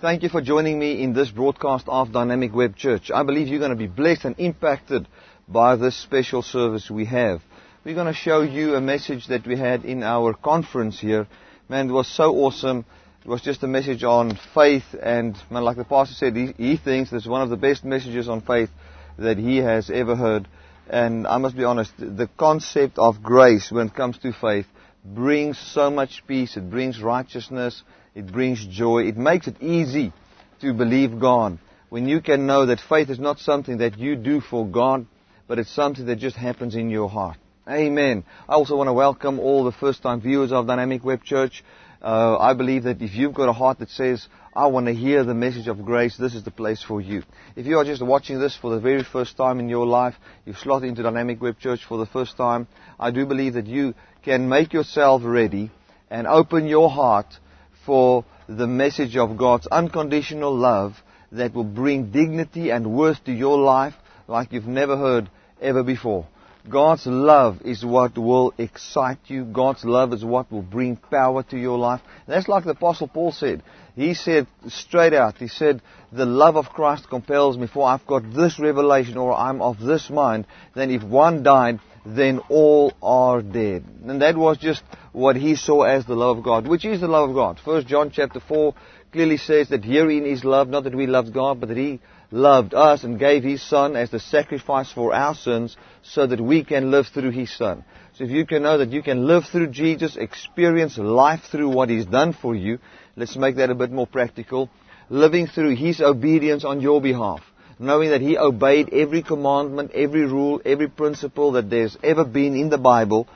[0.00, 3.10] Thank you for joining me in this broadcast of Dynamic Word Church.
[3.12, 5.08] I believe you're going to be blessed and impacted
[5.48, 7.42] by this special service we have.
[7.84, 11.26] We're going to show you a message that we had in our conference here.
[11.68, 12.84] Man, it was so awesome.
[13.24, 16.76] It was just a message on faith and man, like the pastor said, he, he
[16.76, 18.70] thinks it's one of the best messages on faith
[19.18, 20.46] that he has ever heard.
[20.88, 24.66] And I must be honest, the concept of grace when it comes to faith
[25.04, 27.82] brings so much peace, it brings righteousness,
[28.18, 29.04] it brings joy.
[29.04, 30.12] It makes it easy
[30.60, 31.56] to believe God.
[31.88, 35.06] When you can know that faith is not something that you do for God,
[35.46, 37.38] but it's something that just happens in your heart.
[37.70, 38.24] Amen.
[38.48, 41.62] I also want to welcome all the first time viewers of Dynamic Word Church.
[42.02, 45.22] Uh, I believe that if you've got a heart that says, I want to hear
[45.22, 47.22] the message of grace, this is the place for you.
[47.54, 50.58] If you are just watching this for the very first time in your life, you've
[50.58, 52.66] slotted into Dynamic Word Church for the first time,
[52.98, 55.70] I do believe that you can make yourself ready
[56.10, 57.38] and open your heart
[57.84, 60.94] for the message of God's unconditional love
[61.32, 63.94] that will bring dignity and worth to your life
[64.26, 66.26] like you've never heard ever before.
[66.68, 69.44] God's love is what will excite you.
[69.44, 72.00] God's love is what will bring power to your life.
[72.26, 73.62] That's like the Apostle Paul said.
[73.98, 75.82] He said straight out, he said,
[76.12, 80.08] the love of Christ compels me for I've got this revelation or I'm of this
[80.08, 80.46] mind.
[80.76, 83.82] Then if one died, then all are dead.
[84.06, 87.08] And that was just what he saw as the love of God, which is the
[87.08, 87.58] love of God.
[87.58, 88.72] First John chapter 4
[89.10, 91.98] clearly says that herein is love, not that we loved God, but that he
[92.30, 96.62] loved us and gave his son as the sacrifice for our sins so that we
[96.62, 97.84] can live through his son.
[98.14, 101.88] So if you can know that you can live through Jesus, experience life through what
[101.88, 102.78] he's done for you,
[103.18, 104.70] let's make that a bit more practical.
[105.10, 107.42] Living through his obedience on your behalf
[107.78, 112.70] knowing that he obeyed every commandment, every rule, every principle that there's ever been in
[112.70, 113.28] the Bible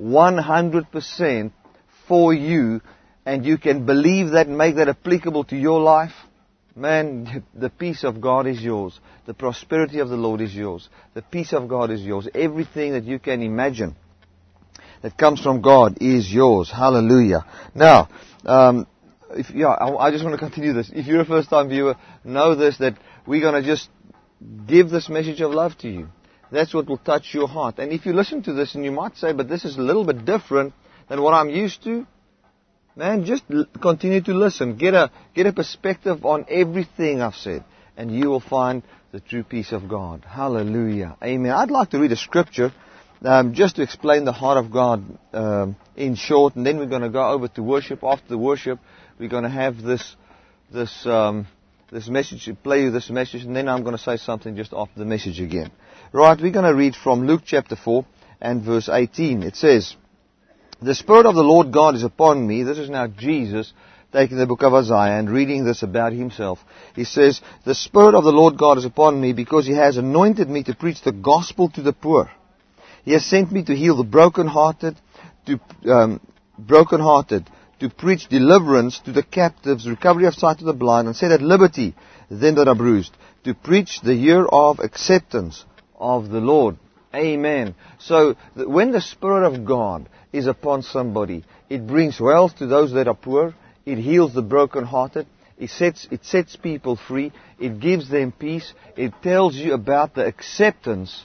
[0.00, 1.52] 100%
[2.08, 2.80] for you,
[3.26, 6.12] and you can believe that and make that applicable to your life,
[6.74, 8.98] man, the peace of God is yours.
[9.26, 10.88] The prosperity of the Lord is yours.
[11.14, 12.28] The peace of God is yours.
[12.34, 13.94] Everything that you can imagine
[15.02, 16.70] that comes from God is yours.
[16.70, 17.44] Hallelujah.
[17.74, 18.08] Now,
[18.44, 18.86] um,
[19.36, 20.90] if, yeah, I, I just want to continue this.
[20.94, 23.88] If you're a first-time viewer, know this that we're going to just
[24.66, 26.08] give this message of love to you.
[26.50, 27.78] That's what will touch your heart.
[27.78, 30.04] And if you listen to this and you might say, but this is a little
[30.04, 30.74] bit different
[31.08, 32.06] than what I'm used to,
[32.94, 34.76] man, just l- continue to listen.
[34.76, 37.64] Get a, get a perspective on everything I've said.
[37.96, 38.82] And you will find
[39.12, 40.24] the true peace of God.
[40.28, 41.16] Hallelujah.
[41.22, 41.52] Amen.
[41.52, 42.72] I'd like to read a scripture
[43.24, 47.02] um, just to explain the heart of God um, in short, and then we're going
[47.02, 48.02] to go over to worship.
[48.02, 48.78] After the worship,
[49.18, 50.16] we're going to have this
[50.72, 51.46] this um,
[51.90, 54.98] this message, play you this message, and then I'm going to say something just after
[54.98, 55.70] the message again.
[56.12, 58.06] Right, we're going to read from Luke chapter 4
[58.40, 59.42] and verse 18.
[59.42, 59.94] It says,
[60.80, 62.62] The Spirit of the Lord God is upon me.
[62.62, 63.72] This is now Jesus
[64.10, 66.58] taking the book of Isaiah and reading this about himself.
[66.94, 70.48] He says, The Spirit of the Lord God is upon me because he has anointed
[70.48, 72.30] me to preach the gospel to the poor.
[73.04, 74.96] He has sent me to heal the brokenhearted,
[75.46, 76.20] to um,
[76.58, 77.50] brokenhearted,
[77.82, 81.42] to preach deliverance to the captives, recovery of sight to the blind, and set at
[81.42, 81.96] liberty
[82.30, 83.12] them that are bruised,
[83.42, 85.64] to preach the year of acceptance
[85.98, 86.78] of the Lord.
[87.12, 87.74] Amen.
[87.98, 93.08] So when the Spirit of God is upon somebody, it brings wealth to those that
[93.08, 93.52] are poor,
[93.84, 95.26] it heals the brokenhearted,
[95.58, 100.24] it sets, it sets people free, it gives them peace, it tells you about the
[100.24, 101.24] acceptance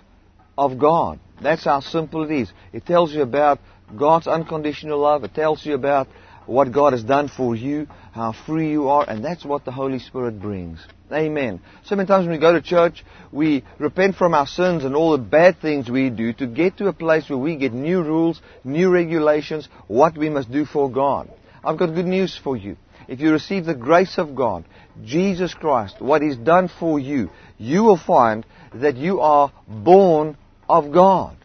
[0.57, 1.19] of God.
[1.39, 2.51] That's how simple it is.
[2.73, 3.59] It tells you about
[3.95, 5.23] God's unconditional love.
[5.23, 6.07] It tells you about
[6.47, 9.99] what God has done for you, how free you are, and that's what the Holy
[9.99, 10.79] Spirit brings.
[11.11, 11.61] Amen.
[11.85, 15.11] So many times when we go to church, we repent from our sins and all
[15.11, 18.41] the bad things we do to get to a place where we get new rules,
[18.63, 21.29] new regulations, what we must do for God.
[21.63, 22.77] I've got good news for you.
[23.07, 24.65] If you receive the grace of God,
[25.03, 30.37] Jesus Christ, what He's done for you, you will find that you are born
[30.67, 31.37] of God.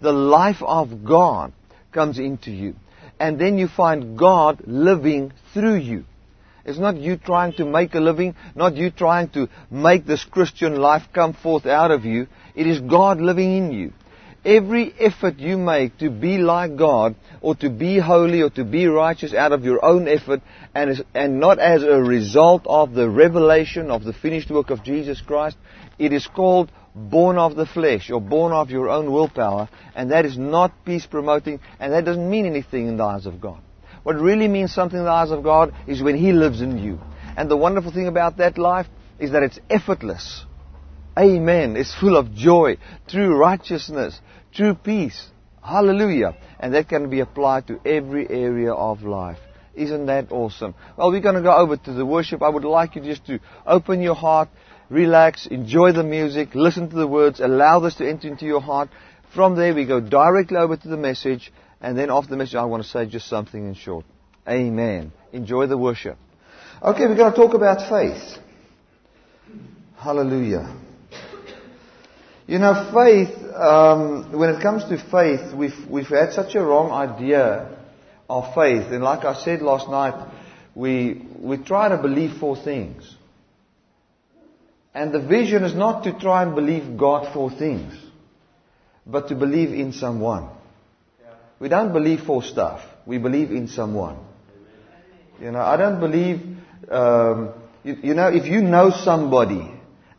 [0.00, 1.52] The life of God
[1.92, 2.74] comes into you
[3.22, 6.04] and then you find God living through you.
[6.64, 10.74] It's not you trying to make a living, not you trying to make this Christian
[10.74, 12.26] life come forth out of you.
[12.56, 13.92] It is God living in you.
[14.44, 18.88] Every effort you make to be like God, or to be holy, or to be
[18.88, 20.40] righteous out of your own effort,
[20.74, 25.20] and, and not as a result of the revelation of the finished work of Jesus
[25.20, 25.56] Christ,
[25.96, 30.24] it is called born of the flesh or born of your own willpower, and that
[30.24, 33.60] is not peace promoting, and that doesn't mean anything in the eyes of God.
[34.02, 37.00] What really means something in the eyes of God is when He lives in you.
[37.36, 38.86] And the wonderful thing about that life
[39.18, 40.44] is that it's effortless.
[41.18, 41.76] Amen.
[41.76, 44.20] It's full of joy, true righteousness,
[44.52, 45.28] true peace.
[45.62, 46.36] Hallelujah.
[46.58, 49.38] And that can be applied to every area of life.
[49.74, 50.74] Isn't that awesome?
[50.96, 52.42] Well, we're going to go over to the worship.
[52.42, 54.48] I would like you just to open your heart,
[54.92, 58.90] relax, enjoy the music, listen to the words, allow this to enter into your heart.
[59.34, 61.50] From there, we go directly over to the message,
[61.80, 64.04] and then after the message, I want to say just something in short.
[64.46, 65.12] Amen.
[65.32, 66.18] Enjoy the worship.
[66.82, 68.38] Okay, we're going to talk about faith.
[69.96, 70.76] Hallelujah.
[72.46, 76.90] You know, faith, um, when it comes to faith, we've, we've had such a wrong
[76.90, 77.78] idea
[78.28, 78.92] of faith.
[78.92, 80.28] And like I said last night,
[80.74, 83.16] we, we try to believe four things.
[84.94, 87.94] And the vision is not to try and believe God for things,
[89.06, 90.48] but to believe in someone.
[91.58, 92.82] We don't believe for stuff.
[93.06, 94.18] We believe in someone.
[95.40, 96.40] You know, I don't believe,
[96.90, 97.52] um,
[97.84, 99.70] you, you know, if you know somebody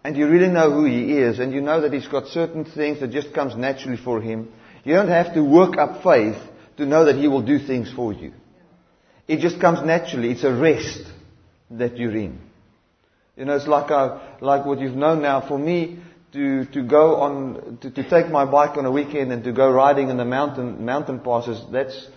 [0.04, 3.00] and you really know who he is and you know that he's got certain things
[3.00, 4.52] that just comes naturally for him,
[4.84, 6.38] you don't have to work up faith
[6.78, 8.34] to know that he will do things for you.
[9.28, 10.32] It just comes naturally.
[10.32, 11.04] It's a rest
[11.72, 12.40] that you're in.
[13.36, 13.90] You know, it's like,
[14.42, 15.42] like what you've known now.
[15.48, 16.00] For me,
[16.34, 19.72] to, to go on, to, to take my bike on a weekend and to go
[19.72, 22.08] riding in the mountain, mountain passes, that's,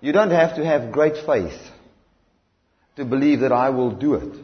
[0.00, 1.58] you don't have to have great faith
[2.96, 4.36] to believe that I will do it.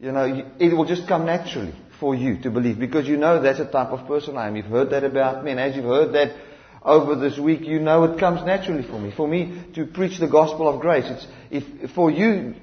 [0.00, 3.58] You know, it will just come naturally for you to believe because you know that's
[3.58, 4.56] the type of person I am.
[4.56, 6.36] You've heard that about me, and as you've heard that
[6.82, 9.12] over this week, you know it comes naturally for me.
[9.16, 12.54] For me to preach the gospel of grace, it's if for you,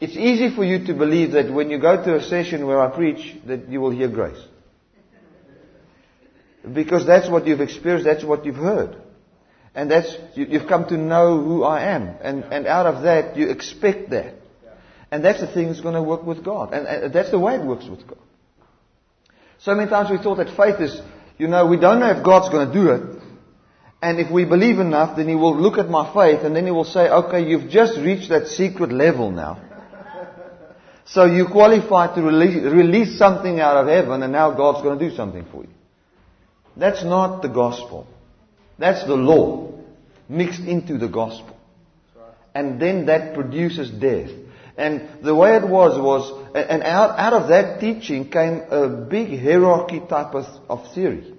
[0.00, 2.94] it's easy for you to believe that when you go to a session where I
[2.94, 4.42] preach, that you will hear grace.
[6.72, 8.96] Because that's what you've experienced, that's what you've heard.
[9.74, 12.16] And that's, you, have come to know who I am.
[12.22, 14.34] And, and out of that, you expect that.
[15.10, 16.72] And that's the thing that's going to work with God.
[16.72, 18.18] And, and that's the way it works with God.
[19.58, 21.00] So many times we thought that faith is,
[21.38, 23.22] you know, we don't know if God's going to do it.
[24.00, 26.70] And if we believe enough, then He will look at my faith and then He
[26.70, 29.60] will say, okay, you've just reached that secret level now.
[31.06, 35.08] So you qualify to release, release something out of heaven and now God's going to
[35.10, 35.70] do something for you.
[36.76, 38.06] That's not the gospel.
[38.78, 39.72] That's the law
[40.28, 41.56] mixed into the gospel.
[42.54, 44.30] And then that produces death.
[44.76, 49.38] And the way it was was, and out, out of that teaching came a big
[49.40, 51.33] hierarchy type of, of theory.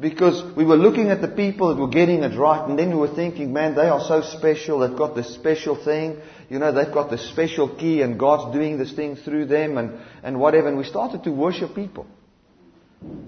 [0.00, 2.96] Because we were looking at the people that were getting it right, and then we
[2.96, 6.94] were thinking, man, they are so special, they've got this special thing, you know, they've
[6.94, 10.78] got this special key, and God's doing this thing through them, and, and whatever, and
[10.78, 12.06] we started to worship people.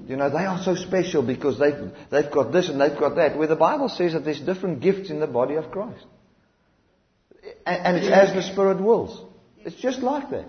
[0.06, 3.37] You know, they are so special because they've, they've got this and they've got that,
[3.37, 6.05] where the Bible says that there's different gifts in the body of Christ.
[7.66, 9.25] And, and it's as the Spirit wills.
[9.64, 10.49] It's just like that.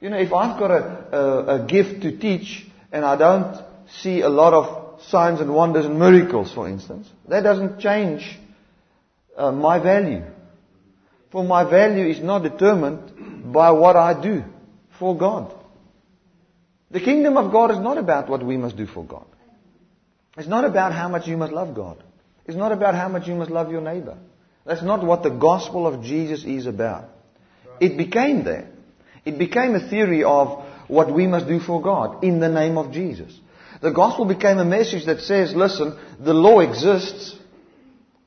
[0.00, 3.56] You know, if I've got a, a, a gift to teach and I don't
[4.00, 8.38] see a lot of signs and wonders and miracles, for instance, that doesn't change
[9.36, 10.22] uh, my value.
[11.30, 14.44] For my value is not determined by what I do
[14.98, 15.54] for God.
[16.90, 19.24] The kingdom of God is not about what we must do for God.
[20.36, 22.02] It's not about how much you must love God.
[22.46, 24.18] It's not about how much you must love your neighbor.
[24.64, 27.08] That's not what the gospel of Jesus is about.
[27.80, 28.66] It became that.
[29.24, 32.92] It became a theory of what we must do for God in the name of
[32.92, 33.38] Jesus.
[33.82, 37.36] The gospel became a message that says, listen, the law exists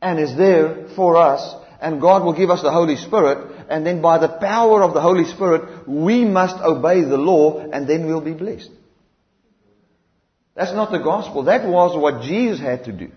[0.02, 4.02] and is there for us, and God will give us the Holy Spirit, and then
[4.02, 8.22] by the power of the Holy Spirit, we must obey the law, and then we'll
[8.22, 8.70] be blessed.
[10.56, 11.44] That's not the gospel.
[11.44, 13.12] That was what Jesus had to do.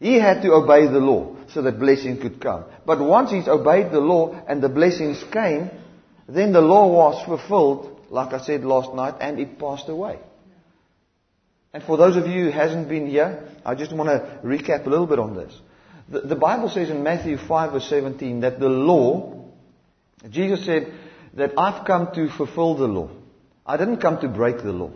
[0.00, 2.64] He had to obey the law so that blessing could come.
[2.86, 5.70] But once he's obeyed the law and the blessings came,
[6.28, 10.18] then the law was fulfilled, like I said last night, and it passed away.
[11.72, 14.90] And for those of you who hasn't been here, I just want to recap a
[14.90, 15.52] little bit on this.
[16.08, 19.44] The, the Bible says in Matthew 5 verse 17 that the law,
[20.30, 20.92] Jesus said
[21.34, 23.10] that I've come to fulfill the law.
[23.66, 24.90] I didn't come to break the law.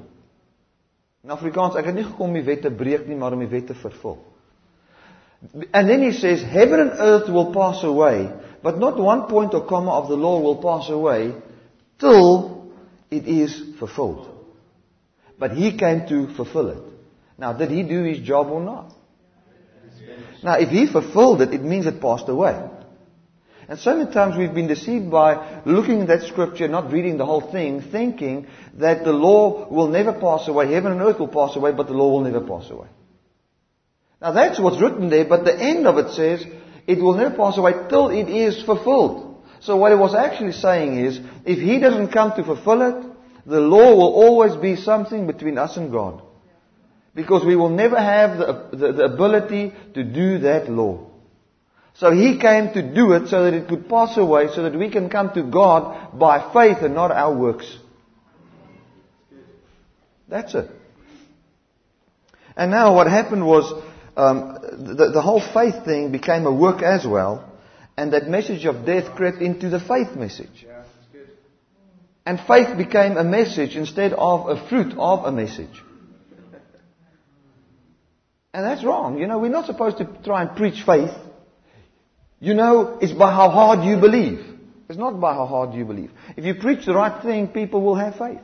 [1.23, 3.51] In Afrikaans, ek het nie gekom om die wet te breek nie, maar om die
[3.51, 4.17] wet te vervul.
[5.71, 9.67] And then he says, heaven and earth will pass away, but not one point or
[9.67, 11.35] comma of the law will pass away
[11.99, 12.73] till
[13.11, 14.32] it is fulfilled.
[15.43, 16.85] But he came to fulfill it.
[17.37, 18.95] Now, did he do his job or not?
[20.45, 22.63] Now, if he fulfilled it, it means it passed away.
[23.67, 27.27] And so many times we've been deceived by looking at that scripture, not reading the
[27.27, 30.73] whole thing, thinking that the law will never pass away.
[30.73, 32.87] Heaven and earth will pass away, but the law will never pass away.
[34.21, 36.47] Now that's what's written there, but the end of it says,
[36.87, 39.43] it will never pass away till it is fulfilled.
[39.59, 43.12] So what it was actually saying is, if He doesn't come to fulfill it,
[43.47, 46.23] the law will always be something between us and God.
[47.15, 51.07] Because we will never have the, the, the ability to do that law.
[51.95, 54.91] So he came to do it so that it could pass away, so that we
[54.91, 57.77] can come to God by faith and not our works.
[60.29, 60.71] That's it.
[62.57, 63.71] And now what happened was
[64.17, 67.51] um, the, the whole faith thing became a work as well,
[67.97, 70.67] and that message of death crept into the faith message.
[72.25, 75.83] And faith became a message instead of a fruit of a message.
[78.55, 79.19] And that's wrong.
[79.19, 81.11] You know, we're not supposed to try and preach faith.
[82.39, 84.45] You know, it's by how hard you believe.
[84.89, 86.11] It's not by how hard you believe.
[86.37, 88.43] If you preach the right thing, people will have faith.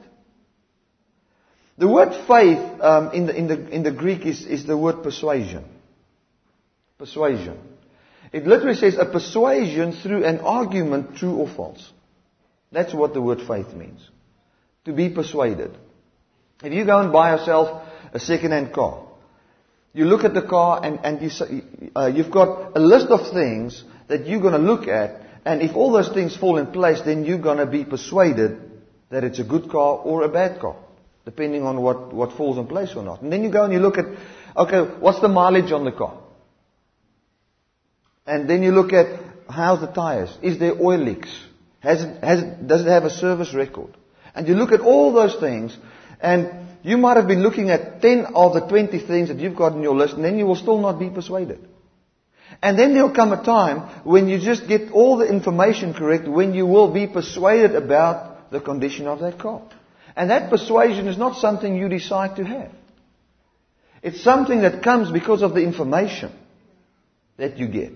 [1.77, 5.03] The word faith um, in, the, in, the, in the Greek is, is the word
[5.03, 5.65] persuasion.
[6.97, 7.59] Persuasion.
[8.33, 11.93] It literally says a persuasion through an argument, true or false.
[12.73, 14.01] That's what the word faith means.
[14.85, 15.77] To be persuaded.
[16.63, 19.07] If you go and buy yourself a second-hand car,
[19.95, 21.63] you look at the car and, and you,
[21.97, 25.77] uh, you've got a list of things that you're going to look at, and if
[25.77, 28.61] all those things fall in place, then you're going to be persuaded
[29.11, 30.77] that it's a good car or a bad car,
[31.25, 33.23] depending on what, what falls in place or not.
[33.23, 34.07] And then you go and you look at,
[34.57, 36.19] okay, what's the mileage on the car?
[38.27, 40.37] And then you look at how's the tires?
[40.43, 41.31] Is there oil leaks?
[41.81, 43.97] Has it, has it, does it have a service record?
[44.35, 45.77] And you look at all those things,
[46.21, 46.51] and
[46.83, 49.83] you might have been looking at 10 of the 20 things that you've got in
[49.83, 51.59] your list, and then you will still not be persuaded.
[52.63, 56.55] And then there'll come a time when you just get all the information correct, when
[56.55, 59.63] you will be persuaded about the condition of that car.
[60.17, 62.73] And that persuasion is not something you decide to have.
[64.03, 66.33] It's something that comes because of the information
[67.37, 67.93] that you get.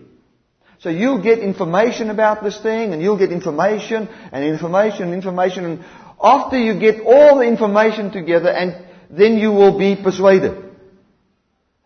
[0.83, 5.65] So you'll get information about this thing, and you'll get information, and information, and information,
[5.65, 5.85] and
[6.21, 10.71] after you get all the information together, and then you will be persuaded.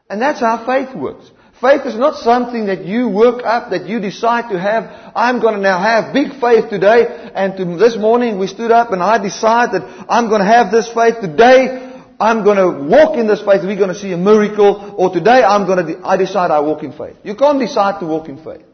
[0.09, 1.31] And that's how faith works.
[1.61, 5.13] Faith is not something that you work up, that you decide to have.
[5.15, 8.93] I'm going to now have big faith today, and to this morning we stood up
[8.93, 11.83] and I decided that I'm going to have this faith today.
[12.21, 13.63] I'm going to walk in this faith.
[13.63, 14.95] We're going to see a miracle.
[14.97, 17.17] Or today I'm going to, I decide I walk in faith.
[17.25, 18.66] You can't decide to walk in faith.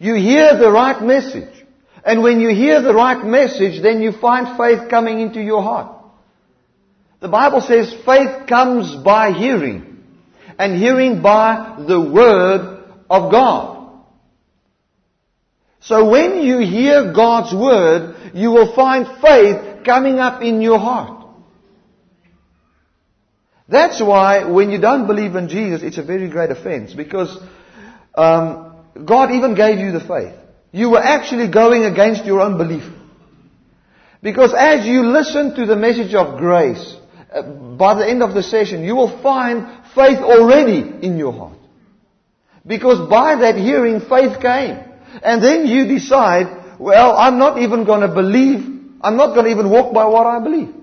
[0.00, 1.54] You hear the right message.
[2.02, 5.94] And when you hear the right message, then you find faith coming into your heart.
[7.20, 10.02] The Bible says faith comes by hearing.
[10.58, 13.90] And hearing by the Word of God.
[15.80, 21.26] So when you hear God's Word, you will find faith coming up in your heart.
[23.68, 27.38] That's why when you don't believe in Jesus, it's a very great offense because
[28.14, 28.69] um,
[29.04, 30.34] God even gave you the faith.
[30.72, 32.84] You were actually going against your own belief.
[34.22, 36.96] Because as you listen to the message of grace,
[37.32, 41.58] uh, by the end of the session, you will find faith already in your heart.
[42.66, 44.78] Because by that hearing, faith came.
[45.22, 48.60] And then you decide, well, I'm not even going to believe,
[49.00, 50.74] I'm not going to even walk by what I believe.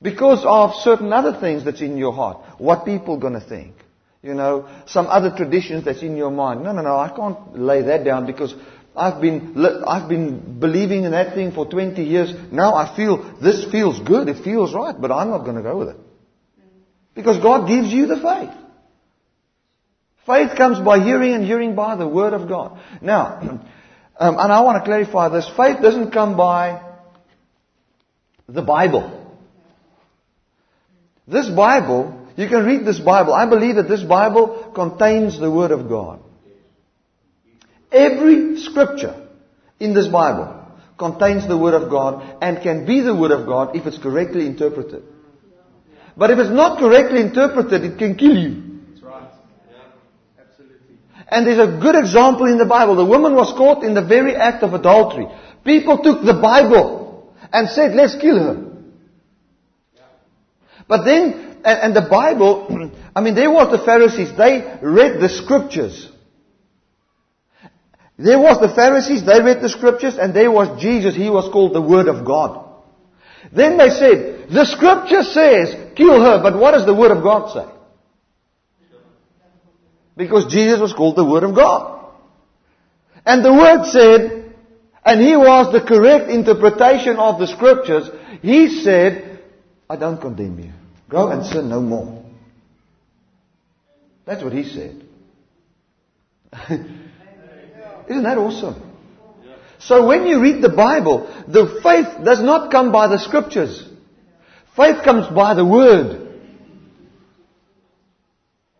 [0.00, 2.38] Because of certain other things that's in your heart.
[2.58, 3.74] What people are going to think
[4.26, 6.64] you know, some other traditions that's in your mind.
[6.64, 8.52] No, no, no, I can't lay that down because
[8.96, 12.34] I've been, I've been believing in that thing for 20 years.
[12.50, 15.78] Now I feel this feels good, it feels right, but I'm not going to go
[15.78, 15.96] with it.
[17.14, 18.50] Because God gives you the faith.
[20.26, 22.80] Faith comes by hearing and hearing by the Word of God.
[23.00, 23.38] Now,
[24.18, 25.48] um, and I want to clarify this.
[25.56, 26.82] Faith doesn't come by
[28.48, 29.22] the Bible.
[31.28, 33.32] This Bible you can read this Bible.
[33.32, 36.20] I believe that this Bible contains the Word of God.
[37.90, 39.28] Every scripture
[39.80, 40.66] in this Bible
[40.98, 44.46] contains the Word of God and can be the Word of God if it's correctly
[44.46, 45.02] interpreted.
[46.16, 48.80] But if it's not correctly interpreted, it can kill you.
[48.88, 49.28] That's right.
[49.70, 50.96] Yeah, absolutely.
[51.28, 52.96] And there's a good example in the Bible.
[52.96, 55.26] The woman was caught in the very act of adultery.
[55.64, 58.72] People took the Bible and said, let's kill her.
[59.94, 60.02] Yeah.
[60.88, 65.28] But then and, and the Bible, I mean, there was the Pharisees, they read the
[65.28, 66.08] scriptures.
[68.16, 71.74] There was the Pharisees, they read the scriptures, and there was Jesus, he was called
[71.74, 72.64] the Word of God.
[73.52, 77.52] Then they said, the scripture says, kill her, but what does the Word of God
[77.52, 77.72] say?
[80.16, 82.12] Because Jesus was called the Word of God.
[83.26, 84.54] And the Word said,
[85.04, 88.08] and he was the correct interpretation of the scriptures,
[88.40, 89.40] he said,
[89.90, 90.72] I don't condemn you.
[91.08, 92.24] Go and sin no more.
[94.24, 95.04] That's what he said.
[98.08, 98.82] Isn't that awesome?
[99.78, 103.84] So when you read the Bible, the faith does not come by the scriptures.
[104.76, 106.22] Faith comes by the word.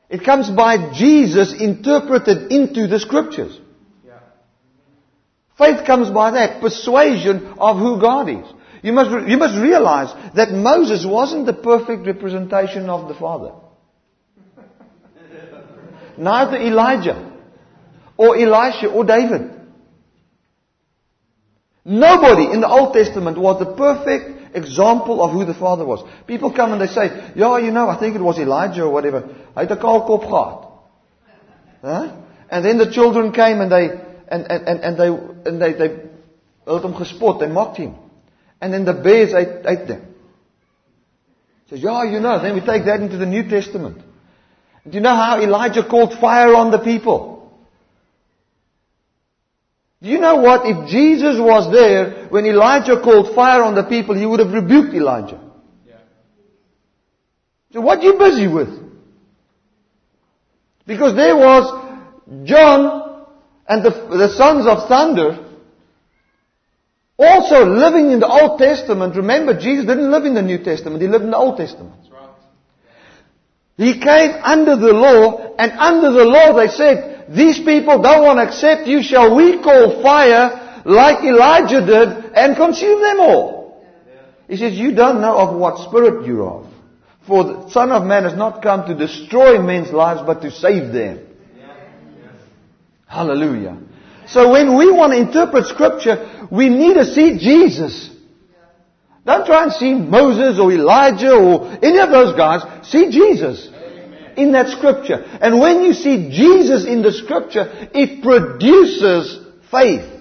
[0.09, 3.59] It comes by Jesus interpreted into the scriptures.
[5.59, 8.47] Faith comes by that persuasion of who God is.
[8.87, 13.51] You must, you must realize that Moses wasn't the perfect representation of the Father.
[16.17, 17.33] Neither Elijah
[18.17, 19.51] or Elisha or David.
[21.85, 26.09] Nobody in the Old Testament was the perfect example of who the Father was.
[26.29, 29.23] People come and they say, yeah, you know, I think it was Elijah or whatever.
[29.57, 30.81] Het 'n kaal kop.
[31.83, 32.13] Huh?
[32.49, 33.87] And then the children came and they
[34.29, 35.09] and, and, and, and they
[35.51, 35.91] and they they
[36.69, 38.06] hulle and mocked him.
[38.61, 40.15] And then the bears ate, ate them.
[41.69, 43.99] Says, yeah, you know, then we take that into the New Testament.
[44.89, 47.37] Do you know how Elijah called fire on the people?
[50.01, 50.63] Do you know what?
[50.65, 54.95] If Jesus was there when Elijah called fire on the people, he would have rebuked
[54.95, 55.41] Elijah.
[57.73, 58.69] So what are you busy with?
[60.87, 63.27] Because there was John
[63.69, 65.46] and the, the sons of thunder
[67.19, 69.17] also living in the Old Testament.
[69.17, 71.95] Remember, Jesus didn't live in the New Testament, he lived in the Old Testament.
[73.77, 78.39] He came under the law, and under the law they said, these people don't want
[78.39, 83.85] to accept you, shall we call fire like Elijah did and consume them all?
[84.49, 86.67] He says, you don't know of what spirit you're of.
[87.27, 90.93] For the Son of Man has not come to destroy men's lives, but to save
[90.93, 91.27] them.
[93.07, 93.79] Hallelujah.
[94.29, 98.11] So when we want to interpret scripture, we need to see Jesus.
[99.25, 102.63] Don't try and see Moses or Elijah or any of those guys.
[102.89, 103.69] See Jesus
[104.37, 105.25] in that scripture.
[105.41, 110.13] And when you see Jesus in the scripture, it produces faith.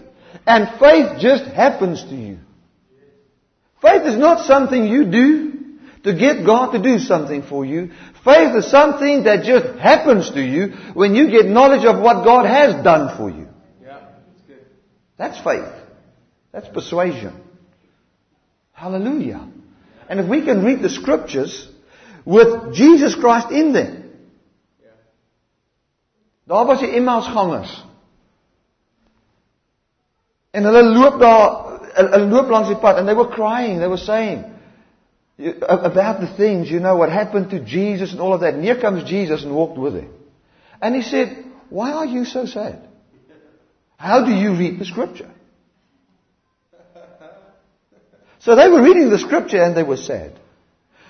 [0.48, 2.40] And faith just happens to you.
[3.82, 5.54] Faith is not something you do
[6.04, 7.92] to get God to do something for you.
[8.24, 12.46] Faith is something that just happens to you when you get knowledge of what God
[12.46, 13.45] has done for you.
[15.18, 15.72] That's faith.
[16.52, 17.42] That's persuasion.
[18.72, 19.48] Hallelujah.
[20.10, 21.68] And if we can read the scriptures
[22.26, 24.06] with Jesus Christ in them,
[26.46, 27.86] Daar was die Emmausgangers.
[30.52, 33.98] En hulle loop daar hulle loop langs die pad and they were crying, they were
[33.98, 34.44] saying
[35.68, 38.54] about the things, you know, what happened to Jesus and all of that.
[38.54, 40.10] And here comes Jesus and walked with him.
[40.82, 42.88] And he said, "Why are you so sad?
[43.98, 45.30] How do you read the scripture?"
[48.40, 50.34] So they were reading the scripture and they were sad.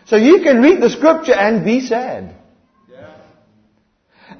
[0.05, 2.33] So you can read the scripture and be sad.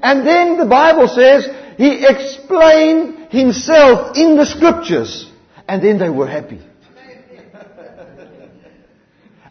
[0.02, 5.30] And then the Bible says he explained himself in the scriptures.
[5.68, 6.60] And then they were happy.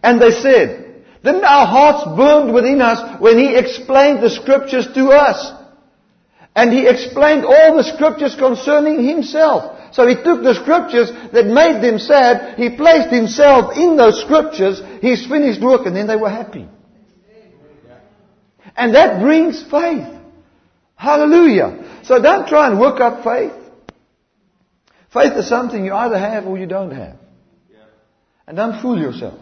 [0.03, 5.09] and they said, didn't our hearts burned within us when he explained the scriptures to
[5.09, 5.51] us?
[6.55, 9.93] And he explained all the scriptures concerning himself.
[9.93, 14.81] So he took the scriptures that made them sad, he placed himself in those scriptures,
[15.01, 16.67] he's finished work, and then they were happy.
[18.75, 20.07] And that brings faith.
[20.95, 22.01] Hallelujah.
[22.03, 23.53] So don't try and work up faith.
[25.13, 27.15] Faith is something you either have or you don't have.
[28.47, 29.39] And don't fool yourself.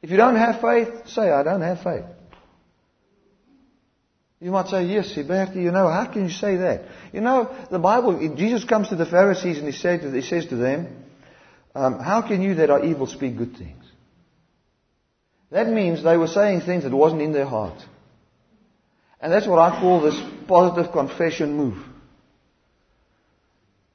[0.00, 2.04] If you don't have faith, say, I don't have faith.
[4.42, 6.82] You might say, yes, Bertie, you know, how can you say that?
[7.12, 10.46] You know, the Bible, Jesus comes to the Pharisees and he, says to, he says
[10.46, 11.04] to them,
[11.76, 13.84] um, how can you that are evil speak good things?
[15.52, 17.80] That means they were saying things that wasn't in their heart.
[19.20, 21.78] And that's what I call this positive confession move.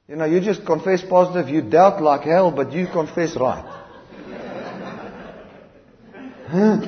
[0.08, 3.84] You know, you just confess positive, you doubt like hell, but you confess right.
[6.48, 6.86] huh?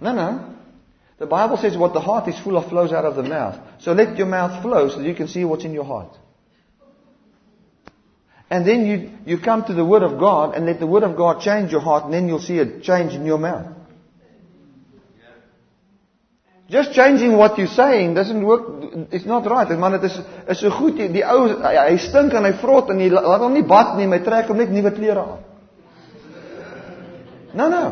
[0.00, 0.50] No, no.
[1.20, 3.60] The Bible says what the heart is full of flows out of the mouth.
[3.80, 6.16] So let your mouth flow so you can see what's in your heart.
[8.48, 11.18] And then you, you come to the Word of God and let the Word of
[11.18, 13.66] God change your heart and then you'll see a change in your mouth.
[16.70, 18.62] Just changing what you're saying doesn't work.
[19.12, 19.68] It's not right.
[19.78, 23.02] Man, dit is is so goed die, die ou hy stink en hy vrot en
[23.02, 25.42] hy laat hom nie bad nie, hy trek hom net nuwe klere aan.
[27.58, 27.82] No, no.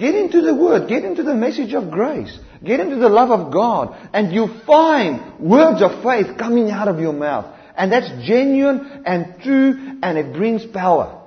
[0.00, 3.52] Get into the word, get into the message of grace, get into the love of
[3.52, 7.54] God, and you find words of faith coming out of your mouth.
[7.76, 11.20] And that's genuine and true and it brings power.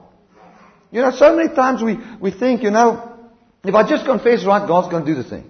[0.92, 3.16] You know, so many times we, we think, you know,
[3.64, 5.50] if I just confess right, God's going to do the thing.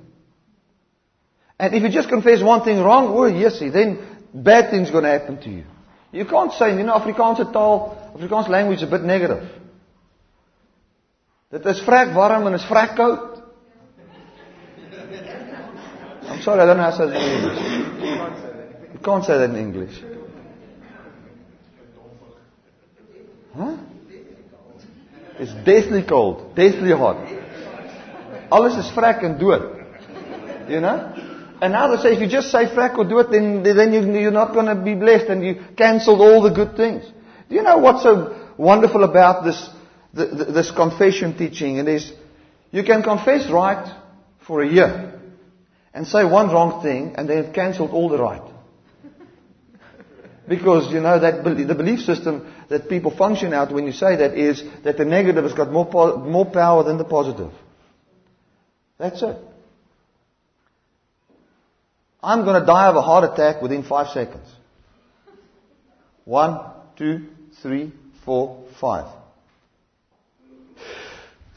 [1.57, 5.09] And if you just confess one thing wrong, oh yes, then bad things going to
[5.09, 5.63] happen to you.
[6.11, 9.49] You can't say, you know, Afrikaanse taal, Afrikaanse language is a bit negative.
[11.53, 13.41] Dit is vrek warm en is vrek koud.
[16.31, 17.59] I'm Sorry, I don't know how to say that in English.
[18.93, 20.01] You can't say that in English.
[23.55, 23.75] Huh?
[25.37, 27.17] It's deathly cold, deathly hot.
[28.49, 29.61] Alles is vrek en dood.
[30.69, 31.13] You know?
[31.61, 34.31] And now they say if you just say vrek or dood, then, then you, you're
[34.31, 37.03] not going to be blessed and you cancelled all the good things.
[37.47, 39.69] Do you know what's so wonderful about this,
[40.13, 41.77] this confession teaching?
[41.77, 42.11] It is,
[42.71, 43.95] you can confess right
[44.45, 45.19] for a year
[45.93, 48.41] and say one wrong thing and then it cancelled all the right.
[50.47, 54.37] Because, you know, that the belief system that people function out when you say that
[54.37, 57.51] is that the negative has got more, po- more power than the positive.
[58.97, 59.37] That's it.
[62.21, 64.47] I'm going to die of a heart attack within five seconds.
[66.25, 66.59] One,
[66.97, 67.27] two,
[67.61, 67.91] three,
[68.25, 69.22] four, five.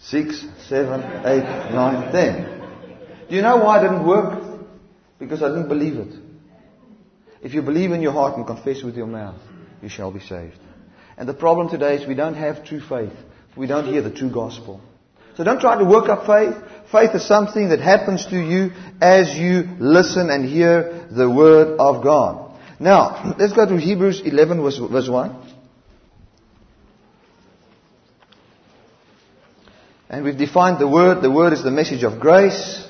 [0.08, 3.26] Six, seven, eight, nine, ten.
[3.28, 4.40] Do you know why it didn't work?
[5.18, 6.14] Because I didn't believe it.
[7.42, 9.40] If you believe in your heart and confess with your mouth,
[9.82, 10.58] you shall be saved.
[11.16, 13.12] And the problem today is we don't have true faith.
[13.56, 14.80] We don't hear the true gospel.
[15.36, 16.54] So don't try to work up faith.
[16.92, 22.04] Faith is something that happens to you as you listen and hear the word of
[22.04, 22.56] God.
[22.78, 25.55] Now, let's go to Hebrews 11 verse, verse 1.
[30.16, 31.20] And we've defined the word.
[31.20, 32.88] The word is the message of grace,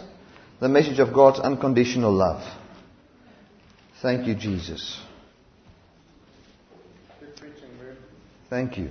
[0.60, 2.40] the message of God's unconditional love.
[4.00, 5.00] Thank you, Jesus.
[8.48, 8.90] Thank you.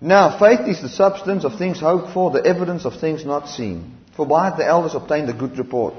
[0.00, 3.96] Now, faith is the substance of things hoped for, the evidence of things not seen.
[4.14, 5.94] For by it the elders obtained a good report.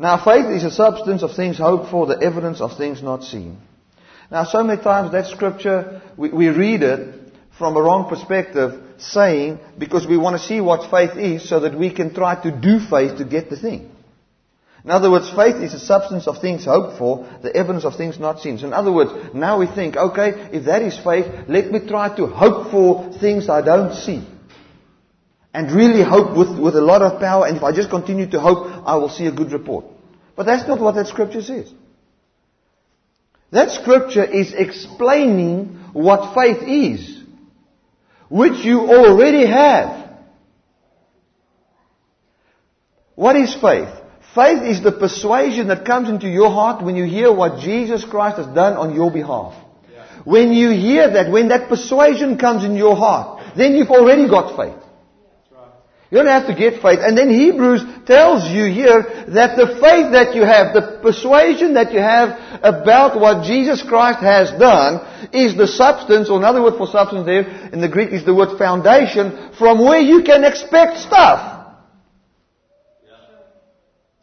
[0.00, 3.58] Now, faith is the substance of things hoped for, the evidence of things not seen.
[4.30, 9.58] Now, so many times that scripture, we, we read it from a wrong perspective, saying,
[9.76, 12.80] because we want to see what faith is so that we can try to do
[12.80, 13.90] faith to get the thing.
[14.84, 18.18] In other words, faith is the substance of things hoped for, the evidence of things
[18.18, 18.56] not seen.
[18.56, 22.16] So in other words, now we think, okay, if that is faith, let me try
[22.16, 24.26] to hope for things I don't see.
[25.52, 28.40] And really hope with, with a lot of power, and if I just continue to
[28.40, 29.84] hope, I will see a good report.
[30.36, 31.72] But that's not what that scripture says.
[33.50, 37.20] That scripture is explaining what faith is
[38.30, 40.08] which you already have.
[43.16, 43.88] What is faith?
[44.34, 48.38] Faith is the persuasion that comes into your heart when you hear what Jesus Christ
[48.38, 49.54] has done on your behalf.
[49.92, 50.22] Yeah.
[50.24, 54.56] When you hear that, when that persuasion comes in your heart, then you've already got
[54.56, 54.80] faith.
[56.10, 56.98] You don't have to get faith.
[57.00, 61.92] And then Hebrews tells you here that the faith that you have, the persuasion that
[61.92, 62.30] you have
[62.64, 67.46] about what Jesus Christ has done is the substance, or another word for substance there
[67.72, 71.58] in the Greek is the word foundation, from where you can expect stuff.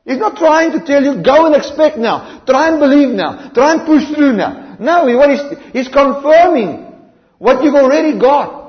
[0.04, 2.44] He's not trying to tell you, go and expect now.
[2.46, 3.50] Try and believe now.
[3.54, 4.76] Try and push through now.
[4.80, 6.96] No, what he's, he's confirming
[7.38, 8.67] what you've already got.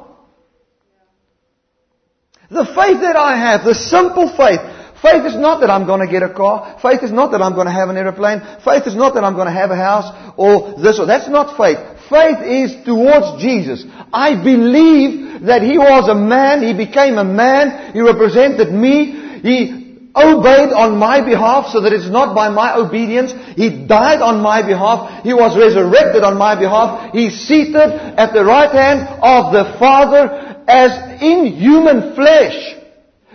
[2.50, 4.60] The faith that I have, the simple faith.
[5.02, 6.78] Faith is not that I'm going to get a car.
[6.82, 8.40] Faith is not that I'm going to have an airplane.
[8.64, 11.56] Faith is not that I'm going to have a house or this or that's not
[11.56, 11.78] faith.
[12.08, 13.84] Faith is towards Jesus.
[14.12, 16.62] I believe that He was a man.
[16.62, 17.92] He became a man.
[17.92, 19.40] He represented me.
[19.42, 19.78] He
[20.16, 23.32] obeyed on my behalf so that it's not by my obedience.
[23.54, 25.22] He died on my behalf.
[25.22, 27.12] He was resurrected on my behalf.
[27.12, 32.76] He's seated at the right hand of the Father as in human flesh,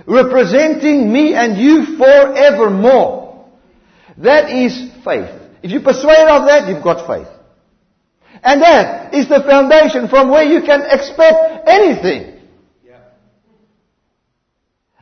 [0.06, 3.50] representing me and you forevermore.
[4.18, 5.32] That is faith.
[5.64, 7.28] If you persuade of that, you've got faith.
[8.44, 12.34] And that is the foundation from where you can expect anything.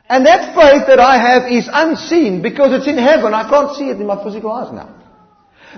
[0.08, 3.32] And that faith that I have is unseen because it's in heaven.
[3.34, 4.94] I can't see it in my physical eyes now.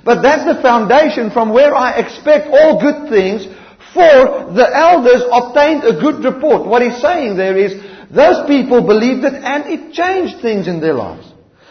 [0.05, 3.47] But that's the foundation from where I expect all good things
[3.95, 6.67] for the elders obtained a good report.
[6.67, 7.81] What he's saying there is,
[8.11, 11.27] those people believed it and it changed things in their lives.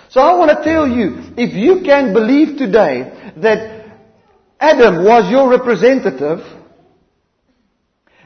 [0.10, 3.84] So I want to tell you, if you can believe today that
[4.60, 6.40] Adam was your representative,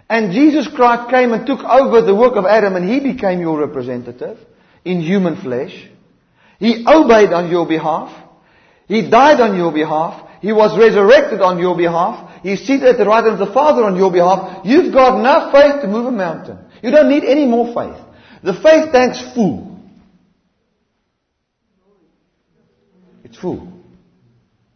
[0.10, 3.60] and Jesus Christ came and took over the work of Adam and he became your
[3.60, 4.38] representative
[4.86, 5.90] in human flesh.
[6.60, 8.16] He obeyed on your behalf.
[8.88, 10.27] He died on your behalf.
[10.41, 12.41] He was resurrected on your behalf.
[12.43, 14.65] He's seated at the right hand of the Father on your behalf.
[14.65, 16.60] You've got enough faith to move a mountain.
[16.82, 18.04] You don't need any more faith.
[18.43, 19.80] The faith tank's full.
[23.23, 23.67] It's full.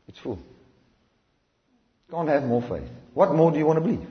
[0.08, 0.40] It's full.
[2.10, 2.90] Can't have more faith.
[3.14, 4.08] What more do you want to believe?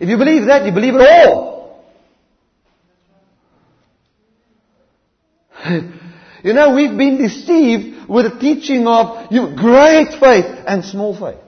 [0.00, 1.53] If you believe that, you believe it all.
[6.44, 11.40] You know, we've been deceived with the teaching of you great faith and small faith.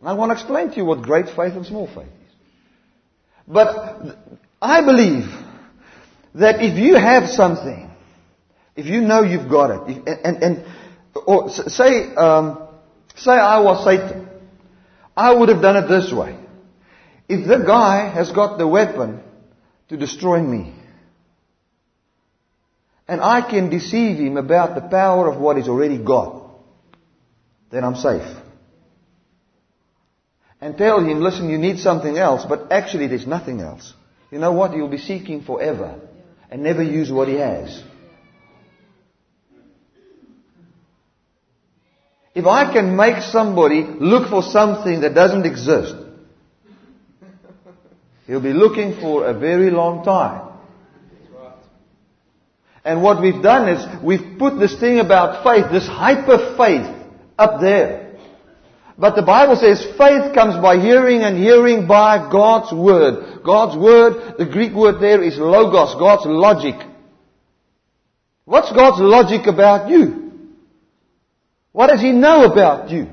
[0.00, 2.34] And I want to explain to you what great faith and small faith is.
[3.46, 4.18] But
[4.60, 5.26] I believe
[6.34, 7.88] that if you have something,
[8.74, 10.64] if you know you've got it, if, and, and,
[11.14, 12.66] or say, um,
[13.14, 14.28] say I was Satan,
[15.16, 16.36] I would have done it this way.
[17.28, 19.22] If the guy has got the weapon
[19.88, 20.74] to destroy me,
[23.08, 26.42] and I can deceive him about the power of what he's already got,
[27.70, 28.36] then I'm safe.
[30.60, 33.92] And tell him, listen, you need something else, but actually there's nothing else.
[34.30, 34.74] You know what?
[34.74, 36.00] You'll be seeking forever
[36.50, 37.82] and never use what he has.
[42.34, 45.94] If I can make somebody look for something that doesn't exist,
[48.26, 50.45] he'll be looking for a very long time.
[52.86, 56.86] And what we've done is we've put this thing about faith, this hyper faith,
[57.36, 58.14] up there.
[58.96, 63.42] But the Bible says faith comes by hearing and hearing by God's Word.
[63.44, 66.76] God's Word, the Greek word there is logos, God's logic.
[68.44, 70.30] What's God's logic about you?
[71.72, 73.08] What does he know about you?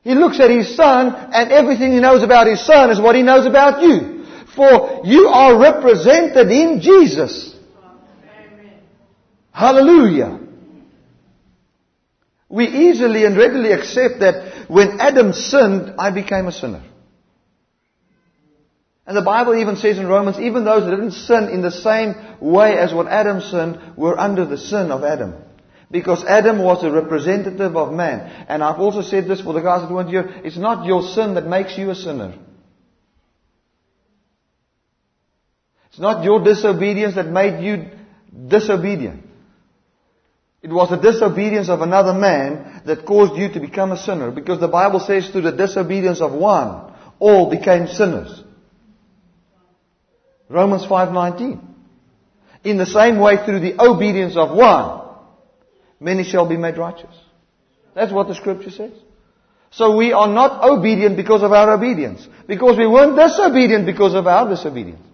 [0.00, 3.22] He looks at his son and everything he knows about his son is what he
[3.22, 4.24] knows about you.
[4.56, 7.47] For you are represented in Jesus.
[9.58, 10.38] Hallelujah.
[12.48, 16.84] We easily and readily accept that when Adam sinned, I became a sinner.
[19.04, 22.14] And the Bible even says in Romans, even those that didn't sin in the same
[22.38, 25.34] way as what Adam sinned were under the sin of Adam.
[25.90, 28.46] Because Adam was a representative of man.
[28.48, 30.40] And I've also said this for the guys that weren't here.
[30.44, 32.38] It's not your sin that makes you a sinner.
[35.88, 37.90] It's not your disobedience that made you
[38.46, 39.24] disobedient.
[40.62, 44.30] It was the disobedience of another man that caused you to become a sinner.
[44.30, 48.42] Because the Bible says through the disobedience of one, all became sinners.
[50.48, 51.64] Romans 5.19.
[52.64, 55.02] In the same way through the obedience of one,
[56.00, 57.14] many shall be made righteous.
[57.94, 58.92] That's what the scripture says.
[59.70, 62.26] So we are not obedient because of our obedience.
[62.46, 65.07] Because we weren't disobedient because of our disobedience.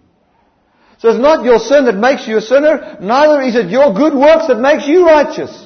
[0.99, 4.13] So it's not your sin that makes you a sinner, neither is it your good
[4.13, 5.65] works that makes you righteous.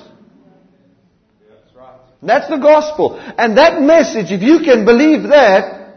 [2.22, 3.18] That's the gospel.
[3.38, 5.96] And that message, if you can believe that,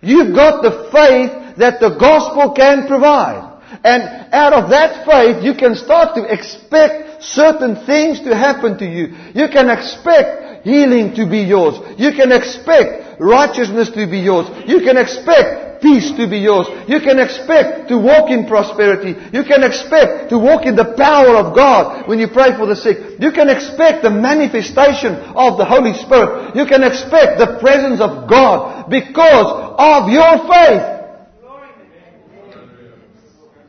[0.00, 3.50] you've got the faith that the gospel can provide.
[3.84, 8.84] And out of that faith, you can start to expect certain things to happen to
[8.84, 9.14] you.
[9.34, 11.78] You can expect healing to be yours.
[11.98, 14.50] You can expect righteousness to be yours.
[14.66, 16.68] You can expect peace to be yours.
[16.88, 19.18] You can expect to walk in prosperity.
[19.34, 22.76] You can expect to walk in the power of God when you pray for the
[22.76, 23.18] sick.
[23.20, 26.54] You can expect the manifestation of the Holy Spirit.
[26.54, 30.92] You can expect the presence of God because of your faith.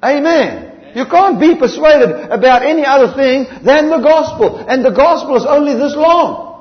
[0.03, 0.93] Amen.
[0.95, 4.63] You can't be persuaded about any other thing than the gospel.
[4.69, 6.52] And the gospel is only this long.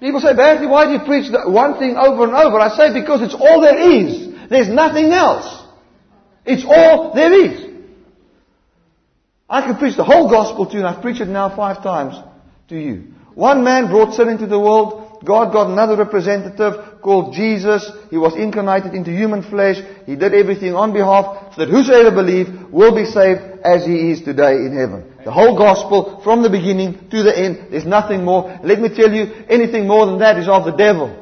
[0.00, 2.58] People say, Barry, why do you preach that one thing over and over?
[2.58, 4.48] I say, because it's all there is.
[4.48, 5.62] There's nothing else.
[6.46, 7.70] It's all there is.
[9.48, 12.14] I can preach the whole gospel to you, and I've preached it now five times
[12.68, 13.12] to you.
[13.34, 15.20] One man brought sin into the world.
[15.24, 17.90] God got another representative called Jesus.
[18.08, 19.76] He was incarnated into human flesh.
[20.06, 24.22] He did everything on behalf so that whosoever believes will be saved as he is
[24.22, 25.09] today in heaven.
[25.24, 27.72] The whole gospel from the beginning to the end.
[27.72, 28.58] There's nothing more.
[28.62, 31.16] Let me tell you, anything more than that is of the devil.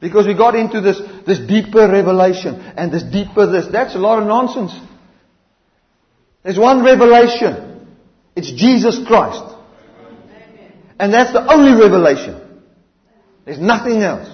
[0.00, 3.66] Because we got into this, this deeper revelation and this deeper this.
[3.70, 4.72] That's a lot of nonsense.
[6.42, 7.86] There's one revelation.
[8.34, 9.42] It's Jesus Christ.
[10.98, 12.40] And that's the only revelation.
[13.44, 14.28] There's nothing else.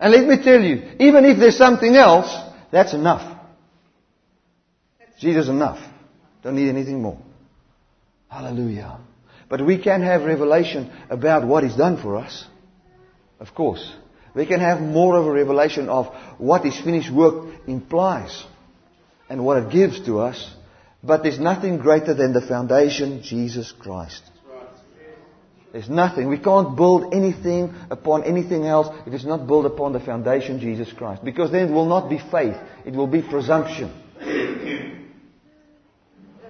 [0.00, 3.36] And let me tell you, even if there's something else, that's enough.
[5.18, 5.78] Jesus enough.
[6.42, 7.18] Don't need anything more.
[8.28, 9.00] Hallelujah.
[9.48, 12.46] But we can have revelation about what He's done for us.
[13.40, 13.92] Of course.
[14.34, 16.06] We can have more of a revelation of
[16.38, 18.44] what His finished work implies
[19.28, 20.54] and what it gives to us
[21.02, 24.22] but there's nothing greater than the foundation, Jesus Christ.
[25.72, 26.28] There's nothing.
[26.28, 30.90] We can't build anything upon anything else if it's not built upon the foundation, Jesus
[30.92, 31.22] Christ.
[31.22, 32.56] Because then it will not be faith.
[32.86, 33.92] It will be presumption.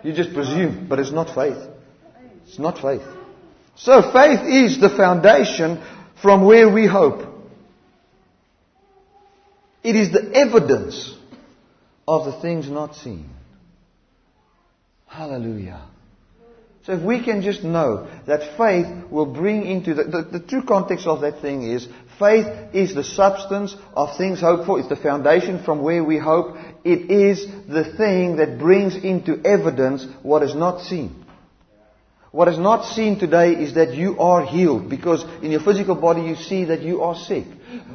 [0.04, 1.58] You just presume, but it's not faith.
[2.46, 3.02] It's not faith.
[3.74, 5.82] So faith is the foundation
[6.22, 7.26] from where we hope.
[9.82, 11.14] It is the evidence
[12.06, 13.28] of the things not seen.
[15.06, 15.82] Hallelujah.
[16.88, 20.62] So if we can just know that faith will bring into the, the, the, true
[20.62, 21.86] context of that thing is
[22.18, 24.80] faith is the substance of things hoped for.
[24.80, 26.56] It's the foundation from where we hope.
[26.84, 31.26] It is the thing that brings into evidence what is not seen.
[32.30, 36.22] What is not seen today is that you are healed because in your physical body
[36.22, 37.44] you see that you are sick.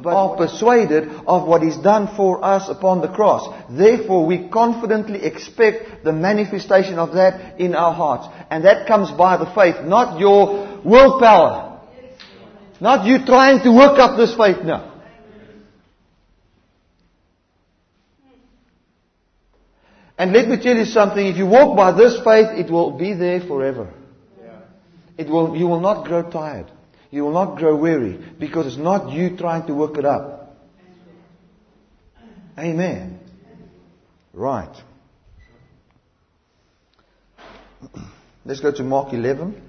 [0.02, 3.48] But are persuaded of what is done for us upon the cross.
[3.70, 8.26] Therefore we confidently expect the manifestation of that in our hearts.
[8.50, 11.80] And that comes by the faith, not your willpower.
[12.80, 14.94] Not you trying to work up this faith now.
[20.18, 23.14] And let me tell you something, if you walk by this faith, it will be
[23.14, 23.92] there forever.
[25.16, 26.70] It will, you will not grow tired.
[27.10, 30.56] You will not grow weary because it's not you trying to work it up.
[32.58, 33.20] Amen.
[34.32, 34.76] Right.
[38.44, 39.60] Let's go to Mark 11.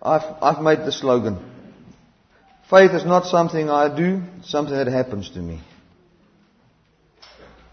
[0.00, 1.38] I've, I've made the slogan.
[2.68, 5.60] Faith is not something I do, something that happens to me.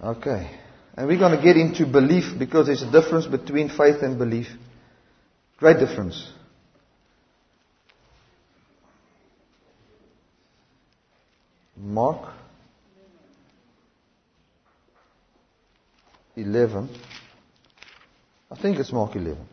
[0.04, 0.50] Okay.
[1.02, 4.46] And we're going to get into belief because there's a difference between faith and belief.
[5.58, 6.32] Great difference.
[11.76, 12.32] Mark
[16.36, 16.96] 11.
[18.52, 19.44] I think it's Mark 11.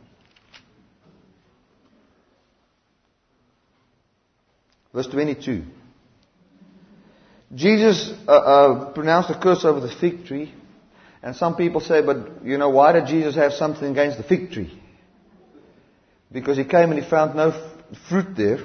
[4.93, 5.65] Verse 22.
[7.55, 10.53] Jesus uh, uh, pronounced a curse over the fig tree
[11.23, 14.53] and some people say, but you know, why did Jesus have something against the fig
[14.53, 14.81] tree?
[16.31, 18.59] Because he came and he found no f- fruit there.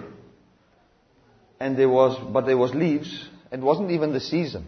[1.60, 3.30] And there was, but there was leaves.
[3.52, 4.68] It wasn't even the season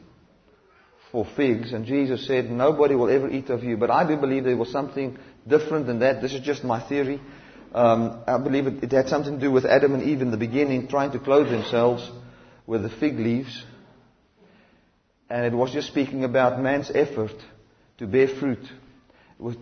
[1.11, 1.73] for figs.
[1.73, 3.75] And Jesus said, nobody will ever eat of you.
[3.75, 6.21] But I do believe there was something different than that.
[6.21, 7.21] This is just my theory.
[7.73, 10.37] Um, I believe it, it had something to do with Adam and Eve in the
[10.37, 12.09] beginning trying to clothe themselves
[12.65, 13.63] with the fig leaves.
[15.29, 17.35] And it was just speaking about man's effort
[17.97, 18.65] to bear fruit.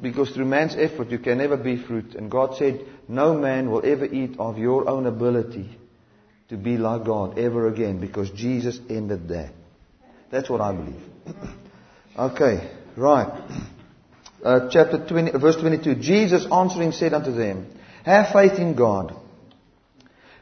[0.01, 2.15] Because through man's effort you can never bear fruit.
[2.15, 5.77] And God said, no man will ever eat of your own ability
[6.49, 9.51] to be like God ever again because Jesus ended that.
[10.31, 11.01] That's what I believe.
[12.19, 13.41] okay, right.
[14.43, 15.95] Uh, chapter 20, verse 22.
[15.95, 17.67] Jesus answering said unto them,
[18.05, 19.15] Have faith in God.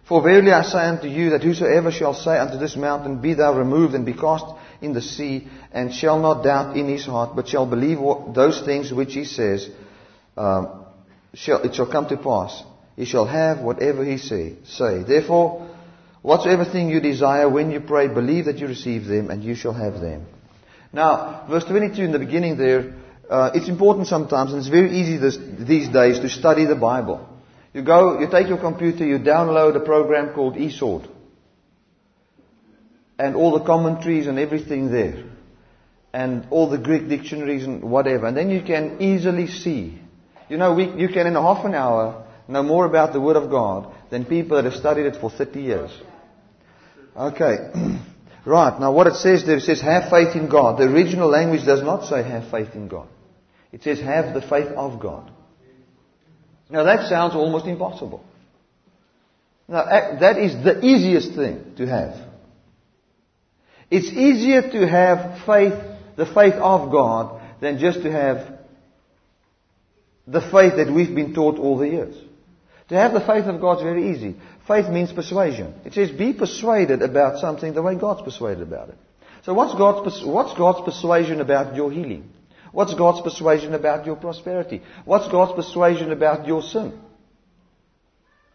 [0.07, 3.57] For verily I say unto you that whosoever shall say unto this mountain, Be thou
[3.57, 4.45] removed and be cast
[4.81, 7.99] in the sea, and shall not doubt in his heart, but shall believe
[8.33, 9.69] those things which he says,
[10.35, 10.85] um,
[11.33, 12.63] shall, it shall come to pass.
[12.95, 14.55] He shall have whatever he say.
[14.65, 15.69] Say, therefore,
[16.21, 19.73] whatsoever thing you desire when you pray, believe that you receive them, and you shall
[19.73, 20.25] have them.
[20.91, 22.95] Now, verse 22 in the beginning there,
[23.29, 27.27] uh, it's important sometimes, and it's very easy this, these days to study the Bible.
[27.73, 31.07] You go, you take your computer, you download a program called eSword
[33.21, 35.23] and all the commentaries and everything there.
[36.11, 38.25] And all the Greek dictionaries and whatever.
[38.25, 40.01] And then you can easily see.
[40.49, 43.49] You know, we, you can in half an hour know more about the Word of
[43.49, 45.91] God than people that have studied it for 30 years.
[47.15, 47.57] Okay.
[48.45, 48.79] right.
[48.79, 50.79] Now what it says there, it says have faith in God.
[50.79, 53.07] The original language does not say have faith in God.
[53.71, 55.31] It says have the faith of God.
[56.69, 58.25] Now that sounds almost impossible.
[59.67, 59.85] Now
[60.19, 62.30] that is the easiest thing to have.
[63.91, 65.73] It's easier to have faith,
[66.15, 68.57] the faith of God, than just to have
[70.25, 72.15] the faith that we've been taught all the years.
[72.87, 74.37] To have the faith of God is very easy.
[74.67, 75.73] Faith means persuasion.
[75.85, 78.97] It says be persuaded about something the way God's persuaded about it.
[79.43, 82.29] So what's God's, what's God's persuasion about your healing?
[82.71, 84.81] What's God's persuasion about your prosperity?
[85.03, 86.97] What's God's persuasion about your sin?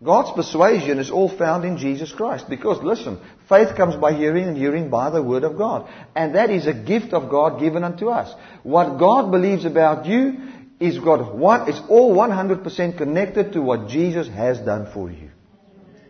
[0.04, 2.50] God's persuasion is all found in Jesus Christ.
[2.50, 3.18] Because, listen,
[3.48, 5.88] faith comes by hearing and hearing by the Word of God.
[6.14, 8.34] And that is a gift of God given unto us.
[8.62, 10.36] What God believes about you
[10.78, 15.30] is God one, it's all 100% connected to what Jesus has done for you.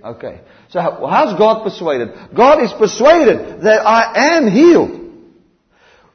[0.05, 0.41] Okay.
[0.69, 2.35] So how's God persuaded?
[2.35, 5.13] God is persuaded that I am healed.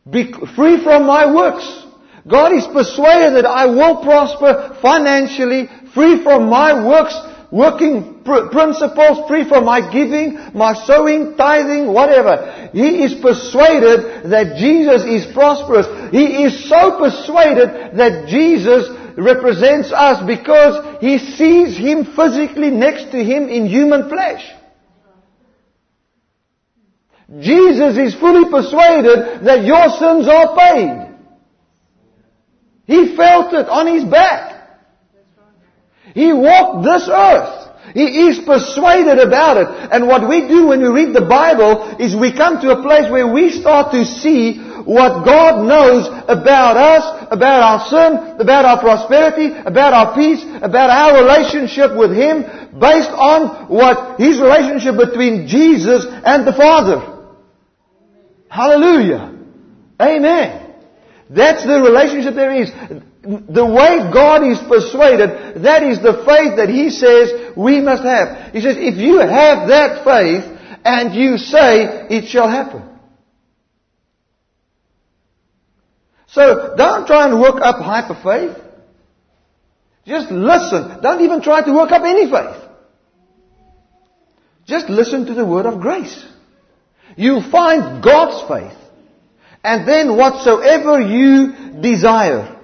[0.09, 1.86] Be free from my works.
[2.28, 7.15] God is persuaded that I will prosper financially, free from my works,
[7.52, 12.70] working pr- principles free from my giving, my sowing, tithing, whatever.
[12.74, 15.88] He is persuaded that Jesus is prosperous.
[16.12, 23.24] He is so persuaded that Jesus represents us because he sees him physically next to
[23.24, 24.43] him in human flesh.
[27.39, 31.08] Jesus is fully persuaded that your sins are paid.
[32.88, 34.61] He felt it on his back.
[36.14, 37.62] He walked this earth.
[37.93, 39.68] He is persuaded about it.
[39.91, 43.12] And what we do when we read the Bible is we come to a place
[43.12, 48.80] where we start to see what God knows about us, about our sin, about our
[48.80, 52.43] prosperity, about our peace, about our relationship with Him,
[52.80, 57.20] based on what His relationship between Jesus and the Father.
[58.49, 59.38] Hallelujah.
[60.01, 60.76] Amen.
[61.30, 62.72] That's the relationship there is.
[63.24, 68.51] The way God is persuaded, that is the faith that He says we must have.
[68.53, 72.84] He says, if you have that faith and you say, it shall happen.
[76.28, 78.57] So don't try and work up hyper faith.
[80.05, 81.01] Just listen.
[81.03, 82.69] Don't even try to work up any faith.
[84.65, 86.26] Just listen to the word of grace.
[87.17, 88.78] You'll find God's faith.
[89.63, 92.61] And then whatsoever you desire,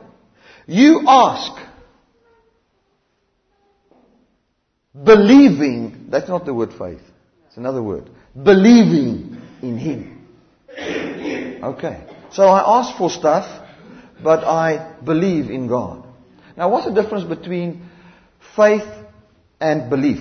[0.67, 1.53] you ask.
[5.03, 7.01] Believing, that's not the word faith.
[7.47, 8.09] It's another word.
[8.35, 10.27] Believing in Him.
[11.63, 12.03] Okay.
[12.31, 13.67] So I ask for stuff,
[14.21, 16.05] but I believe in God.
[16.55, 17.87] Now what's the difference between
[18.55, 18.87] faith
[19.59, 20.19] and belief?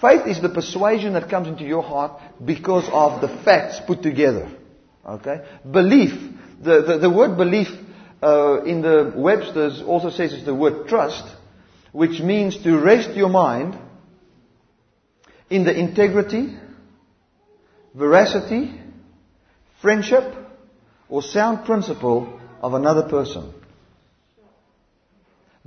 [0.00, 4.50] Faith is the persuasion that comes into your heart because of the facts put together.
[5.06, 5.44] Okay?
[5.70, 6.12] Belief.
[6.60, 7.68] The, the, the word belief
[8.24, 11.24] uh, in the Webster's also says it's the word trust,
[11.92, 13.78] which means to rest your mind
[15.50, 16.56] in the integrity,
[17.94, 18.80] veracity,
[19.82, 20.34] friendship,
[21.08, 23.52] or sound principle of another person.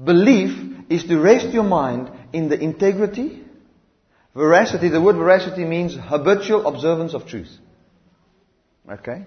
[0.03, 0.51] Belief
[0.89, 3.43] is to rest your mind in the integrity,
[4.35, 4.89] veracity.
[4.89, 7.51] The word veracity means habitual observance of truth.
[8.89, 9.25] Okay?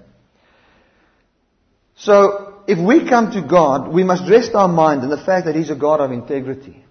[2.01, 5.55] So, if we come to God, we must rest our mind in the fact that
[5.55, 6.85] He's a God of integrity.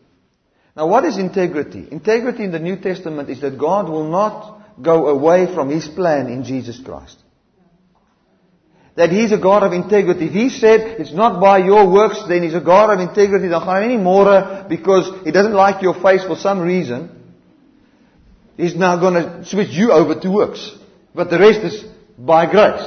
[0.75, 1.87] Now, what is integrity?
[1.91, 6.27] Integrity in the New Testament is that God will not go away from His plan
[6.27, 7.17] in Jesus Christ
[8.99, 10.25] that He's a God of integrity.
[10.25, 13.47] If He said it's not by your works, then He's a God of integrity.
[13.47, 17.07] Dan gaan hy nie môre uh, because He doesn't like your face for some reason.
[18.57, 20.75] He's now going to switch you over to works.
[21.15, 21.85] But the rest is
[22.17, 22.83] by grace.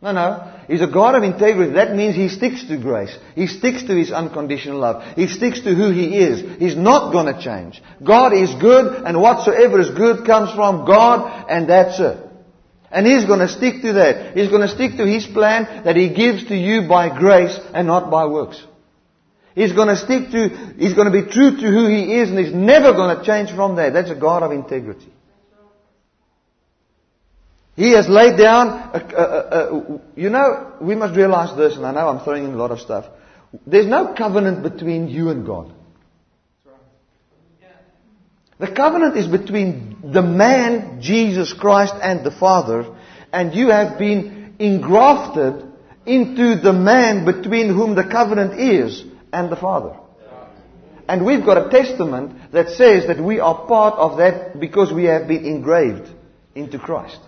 [0.00, 0.49] No, no.
[0.70, 1.72] He's a God of integrity.
[1.72, 3.18] That means He sticks to grace.
[3.34, 5.16] He sticks to His unconditional love.
[5.16, 6.60] He sticks to who He is.
[6.60, 7.82] He's not going to change.
[8.04, 12.24] God is good and whatsoever is good comes from God and that's it.
[12.88, 14.36] And He's going to stick to that.
[14.36, 17.88] He's going to stick to His plan that He gives to you by grace and
[17.88, 18.64] not by works.
[19.56, 22.38] He's going to stick to, He's going to be true to who He is and
[22.38, 23.92] He's never going to change from that.
[23.92, 25.12] That's a God of integrity.
[27.76, 31.92] He has laid down, a, a, a, you know, we must realize this, and I
[31.92, 33.06] know I'm throwing in a lot of stuff.
[33.66, 35.72] There's no covenant between you and God.
[38.58, 42.94] The covenant is between the man, Jesus Christ, and the Father,
[43.32, 45.64] and you have been engrafted
[46.04, 49.02] into the man between whom the covenant is
[49.32, 49.96] and the Father.
[51.08, 55.04] And we've got a testament that says that we are part of that because we
[55.04, 56.08] have been engraved
[56.54, 57.18] into Christ.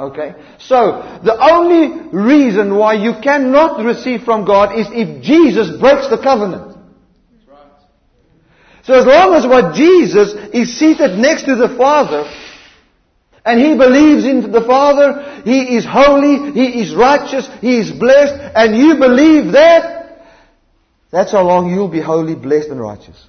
[0.00, 0.34] Okay?
[0.58, 6.16] So, the only reason why you cannot receive from God is if Jesus breaks the
[6.16, 6.78] covenant.
[8.82, 12.24] So as long as what Jesus is seated next to the Father,
[13.44, 18.34] and he believes in the Father, he is holy, he is righteous, he is blessed,
[18.56, 20.26] and you believe that,
[21.10, 23.22] that's how long you'll be holy, blessed, and righteous.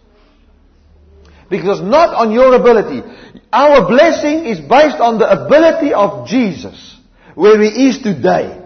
[1.51, 3.03] Because not on your ability.
[3.51, 6.97] Our blessing is based on the ability of Jesus,
[7.35, 8.57] where he is today.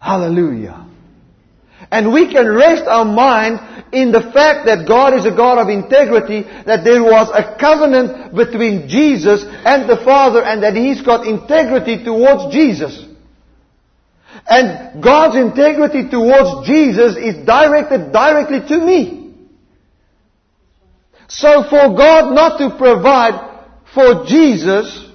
[0.00, 0.86] Hallelujah.
[1.90, 3.60] And we can rest our mind
[3.92, 8.34] in the fact that God is a God of integrity, that there was a covenant
[8.34, 13.06] between Jesus and the Father, and that He's got integrity towards Jesus.
[14.48, 19.23] And God's integrity towards Jesus is directed directly to me.
[21.28, 23.50] So for God not to provide
[23.94, 25.08] for Jesus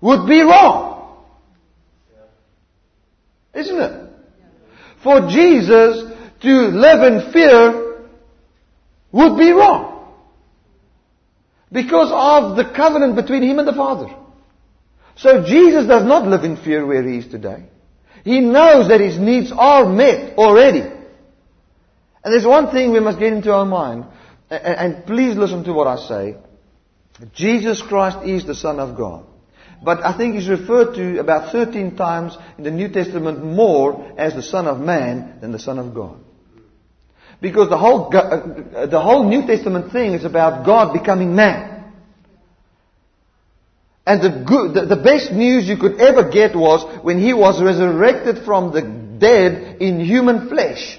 [0.00, 1.24] would be wrong.
[3.54, 4.08] Isn't it?
[5.02, 6.10] for Jesus
[6.40, 8.04] to live in fear
[9.12, 10.14] would be wrong.
[11.70, 14.14] Because of the covenant between him and the Father.
[15.16, 17.64] So Jesus does not live in fear where he is today.
[18.24, 20.80] He knows that his needs are met already.
[20.80, 24.04] And there's one thing we must get into our mind,
[24.50, 26.36] and, please listen to what I say.
[27.34, 29.26] Jesus Christ is the Son of God.
[29.82, 34.34] But I think he's referred to about 13 times in the New Testament more as
[34.34, 36.18] the Son of Man than the Son of God.
[37.40, 41.92] Because the whole, uh, the whole New Testament thing is about God becoming man.
[44.04, 48.44] And the, good, the best news you could ever get was when he was resurrected
[48.44, 50.98] from the dead in human flesh.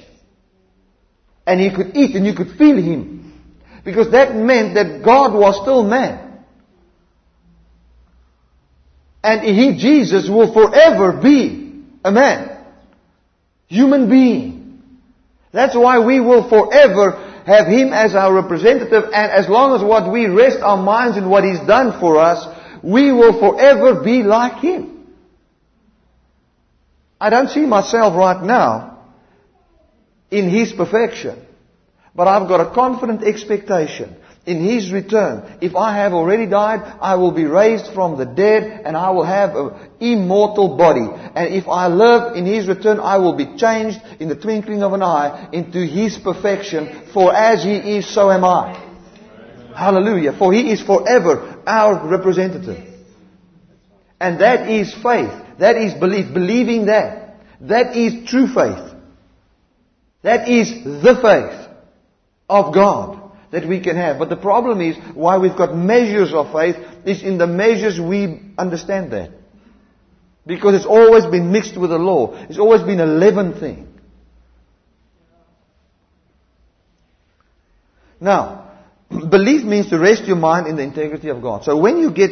[1.46, 3.19] And he could eat and you could feel him.
[3.84, 6.44] Because that meant that God was still man.
[9.24, 12.58] And he, Jesus, will forever be a man.
[13.68, 14.82] Human being.
[15.52, 20.12] That's why we will forever have him as our representative and as long as what
[20.12, 22.46] we rest our minds in what he's done for us,
[22.84, 25.08] we will forever be like Him.
[27.20, 29.00] I don't see myself right now
[30.32, 31.46] in His perfection.
[32.20, 34.14] But I've got a confident expectation
[34.46, 35.58] in His return.
[35.62, 39.24] If I have already died, I will be raised from the dead and I will
[39.24, 41.08] have an immortal body.
[41.34, 44.92] And if I live in His return, I will be changed in the twinkling of
[44.92, 47.10] an eye into His perfection.
[47.14, 48.74] For as He is, so am I.
[49.74, 50.34] Hallelujah.
[50.38, 52.86] For He is forever our representative.
[54.20, 55.32] And that is faith.
[55.60, 56.34] That is belief.
[56.34, 57.38] Believing that.
[57.62, 58.94] That is true faith.
[60.22, 61.69] That is the faith
[62.50, 64.20] of God that we can have.
[64.20, 66.76] But the problem is why we've got measures of faith
[67.06, 69.32] is in the measures we understand that.
[70.46, 72.36] Because it's always been mixed with the law.
[72.50, 73.88] It's always been a leaven thing.
[78.20, 78.72] Now,
[79.10, 81.64] belief means to rest your mind in the integrity of God.
[81.64, 82.32] So when you get,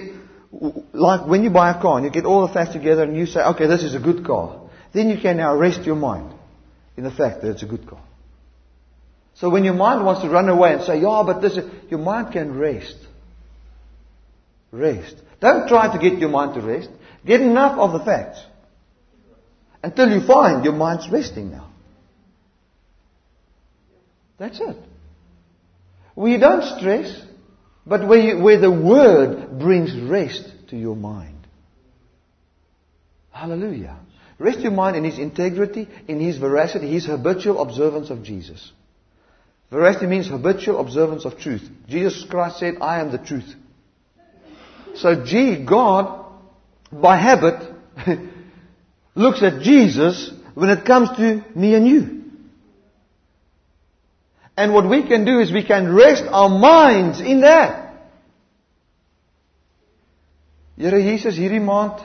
[0.93, 3.26] like when you buy a car and you get all the facts together and you
[3.26, 4.61] say, okay, this is a good car,
[4.93, 6.34] then you can now rest your mind
[6.95, 8.01] in the fact that it's a good car.
[9.40, 12.00] So when your mind wants to run away and say, yeah, but this, is, your
[12.00, 12.96] mind can rest.
[14.72, 15.16] Rest.
[15.40, 16.90] Don't try to get your mind to rest.
[17.26, 18.40] Get enough of the facts.
[19.84, 21.70] Until you find your mind's resting now.
[24.40, 24.78] That's it.
[26.18, 27.22] You don't stress,
[27.86, 31.48] but where, you, where the Word brings rest to your mind.
[33.32, 34.00] Hallelujah.
[34.40, 38.72] Rest your mind in His integrity, in His veracity, His habitual observance of Jesus.
[39.70, 41.68] Veracity means habitual observance of truth.
[41.88, 43.53] Jesus Christ said, I am the truth.
[44.95, 46.26] So G, God,
[46.91, 47.74] by habit,
[49.15, 52.18] looks at Jesus when it comes to me and you.
[54.55, 57.93] And what we can do is we can rest our minds in that.
[60.78, 62.01] Here Jesus hierdie maand,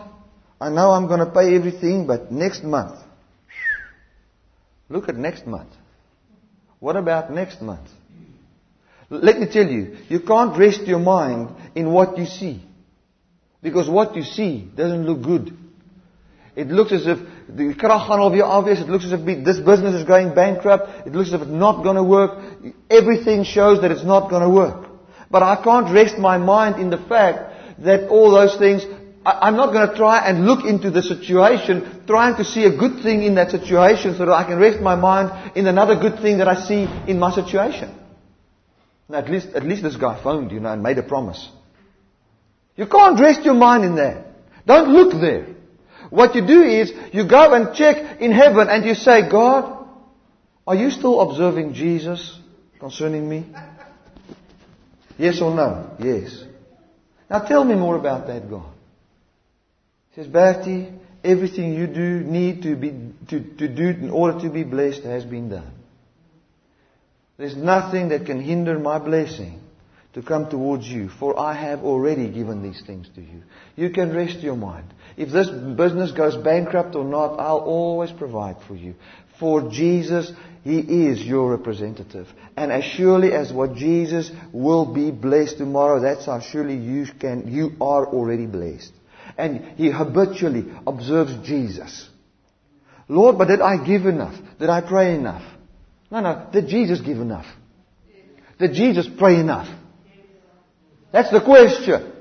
[0.60, 2.98] I know I'm going to pay everything, but next month.
[4.88, 5.70] Look at next month.
[6.82, 7.88] What about next month?
[9.08, 12.60] Let me tell you, you can't rest your mind in what you see.
[13.62, 15.56] Because what you see doesn't look good.
[16.56, 17.18] It looks as if
[17.48, 18.80] the krag gaan alweer obvious.
[18.80, 21.06] It looks as if this business is going bankrupt.
[21.06, 22.42] It looks as if it's not going to work.
[22.90, 24.88] Everything shows that it's not going to work.
[25.30, 28.84] But I can't rest my mind in the fact that all those things,
[29.24, 32.76] I, am not going to try and look into the situation, trying to see a
[32.76, 36.20] good thing in that situation so that I can rest my mind in another good
[36.20, 37.98] thing that I see in my situation.
[39.12, 41.48] At least, at least this guy phoned, you know, and made a promise.
[42.76, 44.26] You can't rest your mind in that.
[44.66, 45.46] Don't look there.
[46.10, 49.86] What you do is you go and check in heaven and you say, God,
[50.66, 52.38] are you still observing Jesus
[52.78, 53.46] concerning me?
[55.18, 55.96] Yes or no?
[55.98, 56.44] Yes.
[57.28, 58.72] Now tell me more about that God.
[60.10, 60.88] He says, Bertie,
[61.24, 62.92] everything you do need to be
[63.28, 65.72] to, to do in order to be blessed has been done.
[67.38, 69.60] There's nothing that can hinder my blessing
[70.14, 73.42] to come towards you, for I have already given these things to you.
[73.76, 74.92] You can rest your mind.
[75.16, 78.94] If this business goes bankrupt or not, I'll always provide for you.
[79.40, 80.30] For Jesus,
[80.62, 82.28] He is your representative.
[82.56, 87.50] And as surely as what Jesus will be blessed tomorrow, that's how surely you can,
[87.50, 88.92] you are already blessed.
[89.36, 92.08] And He habitually observes Jesus.
[93.08, 94.34] Lord, but did I give enough?
[94.58, 95.42] Did I pray enough?
[96.10, 96.48] No, no.
[96.52, 97.46] Did Jesus give enough?
[98.58, 99.68] Did Jesus pray enough?
[101.12, 102.12] That's the question.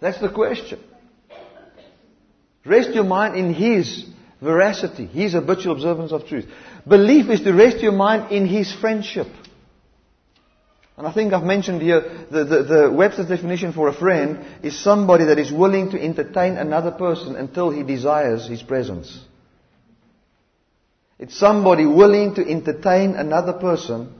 [0.00, 0.80] That's the question.
[2.66, 4.04] Rest your mind in His
[4.40, 6.46] veracity, His habitual observance of truth.
[6.86, 9.28] Belief is to rest your mind in His friendship.
[10.96, 14.78] And I think I've mentioned here the, the, the, Webster's definition for a friend is
[14.78, 19.20] somebody that is willing to entertain another person until he desires his presence.
[21.18, 24.12] It's somebody willing to entertain another person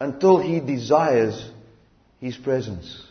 [0.00, 1.50] until he desires
[2.20, 3.02] his presence.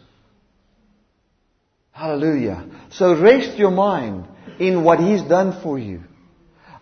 [1.92, 2.66] Hallelujah.
[2.92, 4.26] So rest your mind
[4.60, 6.02] in what he's done for you.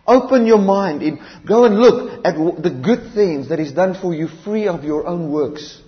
[0.06, 4.14] Open your mind in, go and look at the good things that he's done for
[4.14, 5.80] you free of your own works.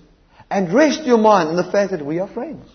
[0.49, 2.69] And rest your mind in the fact that we are friends.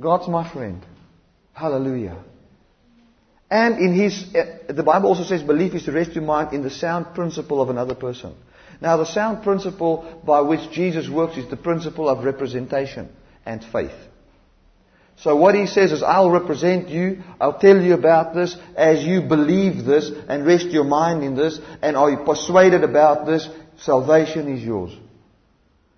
[0.00, 0.84] God's my friend.
[1.52, 2.16] Hallelujah.
[3.50, 6.62] And in his, uh, the Bible also says belief is to rest your mind in
[6.62, 8.34] the sound principle of another person.
[8.80, 13.08] Now the sound principle by which Jesus works is the principle of representation
[13.46, 13.94] and faith.
[15.16, 19.22] So what he says is, I'll represent you, I'll tell you about this as you
[19.22, 23.48] believe this and rest your mind in this and are you persuaded about this,
[23.78, 24.96] salvation is yours.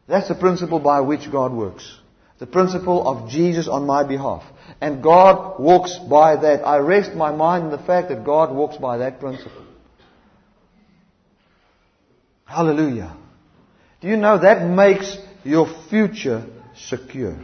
[0.08, 1.98] That's the principle by which God works.
[2.38, 4.44] The principle of Jesus on my behalf.
[4.80, 6.66] And God walks by that.
[6.66, 9.64] I rest my mind in the fact that God walks by that principle.
[12.44, 13.16] Hallelujah.
[14.00, 17.38] Do you know that makes your future secure?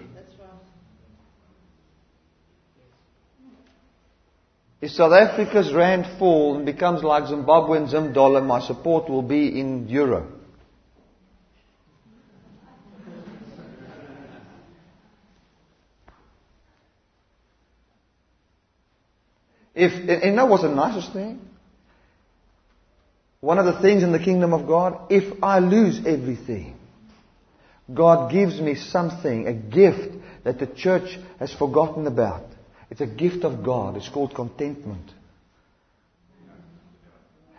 [4.82, 9.60] If South Africa's rand falls and becomes like Zimbabwean Zim dollar, my support will be
[9.60, 10.26] in euro.
[19.72, 19.92] If,
[20.24, 21.40] and know what's the nicest thing?
[23.40, 26.76] One of the things in the kingdom of God, if I lose everything,
[27.92, 32.51] God gives me something, a gift that the church has forgotten about.
[32.92, 33.96] It's a gift of God.
[33.96, 35.10] It's called contentment.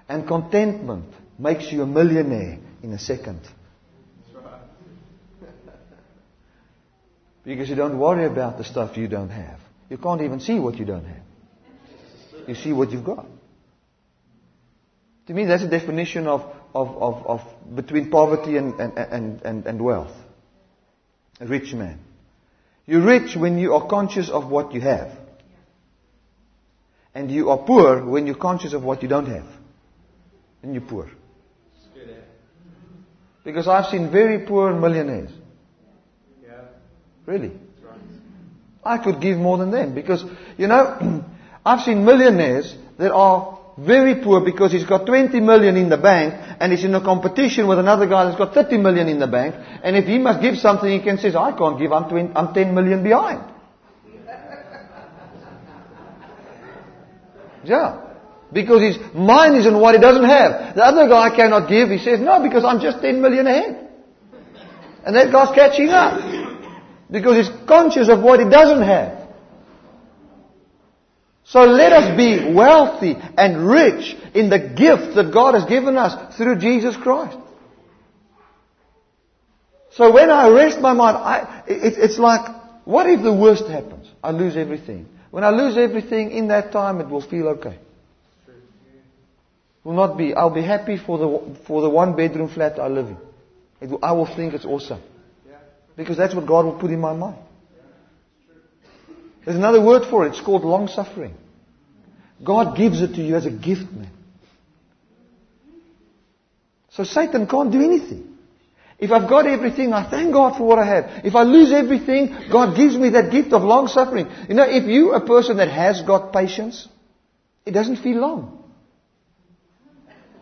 [0.07, 3.39] And contentment makes you a millionaire in a second.
[7.43, 9.59] Because you don't worry about the stuff you don't have.
[9.89, 11.23] You can't even see what you don't have.
[12.47, 13.25] You see what you've got.
[15.25, 16.41] To me, that's a definition of,
[16.75, 20.15] of, of, of between poverty and, and, and, and, and wealth.
[21.39, 21.97] A rich man.
[22.85, 25.22] You're rich when you are conscious of what you have.
[27.15, 29.45] And you are poor when you're conscious of what you don't have.
[30.63, 31.09] And you're poor.
[33.43, 35.31] Because I've seen very poor millionaires.
[37.25, 37.51] Really.
[38.85, 40.25] I could give more than them because,
[40.57, 41.23] you know,
[41.65, 46.33] I've seen millionaires that are very poor because he's got 20 million in the bank
[46.59, 49.55] and he's in a competition with another guy that's got 30 million in the bank.
[49.83, 52.53] And if he must give something, he can say, I can't give, I'm, 20, I'm
[52.53, 53.52] 10 million behind.
[57.63, 58.01] Yeah.
[58.51, 60.75] Because his mind is on what he doesn't have.
[60.75, 61.89] The other guy cannot give.
[61.89, 63.89] He says, no, because I'm just 10 million ahead.
[65.05, 66.21] And that guy's catching up.
[67.09, 69.23] Because he's conscious of what he doesn't have.
[71.45, 76.37] So let us be wealthy and rich in the gift that God has given us
[76.37, 77.37] through Jesus Christ.
[79.91, 82.49] So when I rest my mind, I, it, it's like,
[82.85, 84.07] what if the worst happens?
[84.23, 85.07] I lose everything.
[85.33, 87.79] When I lose everything in that time, it will feel okay.
[89.83, 90.35] Will not be.
[90.35, 93.89] I'll be happy for the for the one bedroom flat I live in.
[93.89, 95.01] Will, I will think it's awesome
[95.97, 97.37] because that's what God will put in my mind.
[99.43, 100.33] There's another word for it.
[100.33, 101.33] It's called long suffering.
[102.45, 104.11] God gives it to you as a gift, man.
[106.91, 108.32] So Satan can't do anything.
[109.03, 111.25] If I've got everything, I thank God for what I have.
[111.25, 114.27] If I lose everything, God gives me that gift of long suffering.
[114.47, 116.87] You know, if you're a person that has got patience,
[117.65, 118.63] it doesn't feel long.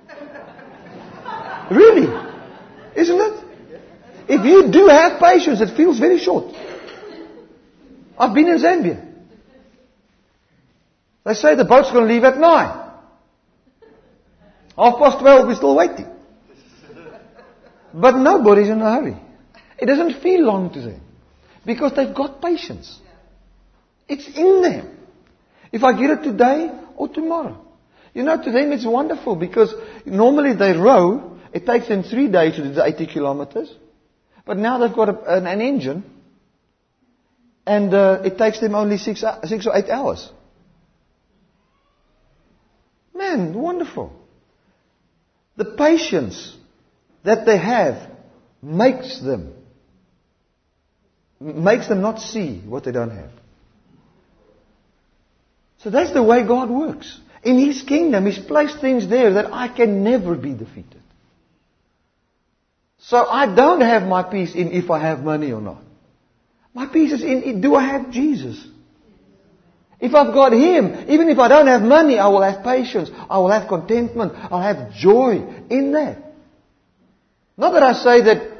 [1.72, 2.06] Really?
[2.96, 3.44] Isn't it?
[4.28, 6.54] If you do have patience, it feels very short.
[8.16, 9.08] I've been in Zambia.
[11.26, 12.78] They say the boat's going to leave at nine.
[14.78, 16.11] Half past twelve, we're still waiting.
[17.94, 19.18] But nobody's in a hurry.
[19.78, 21.02] It doesn't feel long to them.
[21.66, 23.00] Because they've got patience.
[24.08, 24.98] It's in them.
[25.72, 27.60] If I get it today or tomorrow.
[28.14, 29.74] You know, to them it's wonderful because
[30.06, 31.40] normally they row.
[31.54, 33.74] It takes them three days to do the 80 kilometers.
[34.46, 36.04] But now they've got a, an, an, engine.
[37.66, 40.30] And uh, it takes them only six, six or eight hours.
[43.14, 44.12] Man, wonderful.
[45.58, 46.58] The patience
[47.24, 48.10] that they have
[48.62, 49.54] makes them
[51.40, 53.32] makes them not see what they don't have.
[55.80, 57.20] So that's the way God works.
[57.44, 61.02] In His kingdom, He's placed things there that I can never be defeated.
[63.00, 65.82] So I don't have my peace in if I have money or not.
[66.74, 68.64] My peace is in do I have Jesus?
[70.00, 73.10] If I've got Him, even if I don't have money, I will have patience.
[73.30, 74.34] I will have contentment.
[74.36, 76.31] I'll have joy in that.
[77.62, 78.58] Not that I say that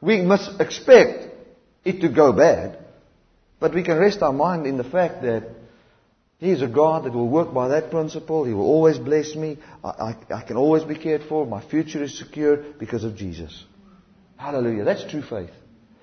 [0.00, 1.26] we must expect
[1.84, 2.78] it to go bad,
[3.58, 5.48] but we can rest our mind in the fact that
[6.38, 8.44] He is a God that will work by that principle.
[8.44, 9.58] He will always bless me.
[9.82, 11.44] I, I, I can always be cared for.
[11.44, 13.64] My future is secure because of Jesus.
[14.36, 14.84] Hallelujah.
[14.84, 15.50] That's true faith.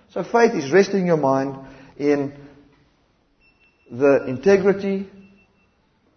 [0.10, 1.56] So faith is resting your mind
[1.96, 2.34] in
[3.90, 5.10] the integrity,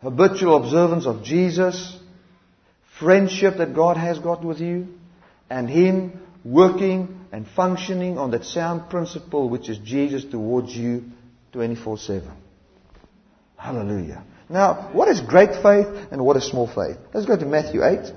[0.02, 1.96] habitual observance of Jesus,
[2.98, 4.88] friendship that God has got with you,
[5.48, 11.04] and Him working and functioning on that sound principle which is Jesus towards you
[11.52, 12.30] 24 7.
[13.56, 14.24] Hallelujah.
[14.48, 16.98] Now, what is great faith and what is small faith?
[17.14, 18.12] Let's go to Matthew 8.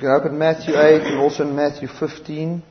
[0.00, 2.62] Can open Matthew 8 and also in Matthew 15.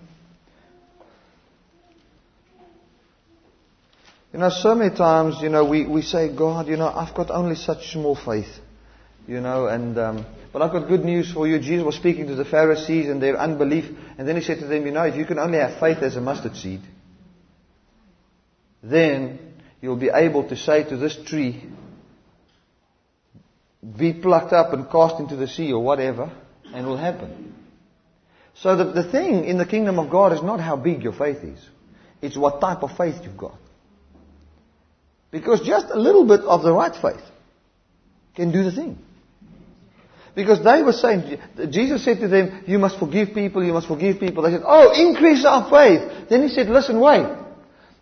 [4.34, 7.30] You know, so many times, you know, we, we say, God, you know, I've got
[7.30, 8.50] only such small faith.
[9.28, 11.60] You know, and, um, but I've got good news for you.
[11.60, 13.86] Jesus was speaking to the Pharisees and their unbelief.
[14.18, 16.16] And then he said to them, you know, if you can only have faith as
[16.16, 16.82] a mustard seed,
[18.82, 19.38] then
[19.82, 21.64] you'll be able to say to this tree,
[23.98, 26.32] be plucked up and cast into the sea or whatever
[26.74, 27.54] and will happen.
[28.56, 31.44] So the, the thing in the kingdom of God is not how big your faith
[31.44, 31.60] is.
[32.22, 33.56] It's what type of faith you've got.
[35.32, 37.24] Because just a little bit of the right faith
[38.36, 38.98] can do the thing.
[40.36, 41.40] Because they were saying,
[41.70, 44.44] Jesus said to them, you must forgive people, you must forgive people.
[44.44, 46.30] They said, oh, increase our faith.
[46.30, 47.26] Then he said, listen, wait.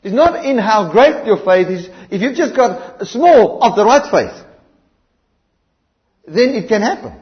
[0.04, 1.90] It's not in how great your faith is.
[2.12, 4.46] If you've just got a small of the right faith,
[6.28, 7.20] then it can happen.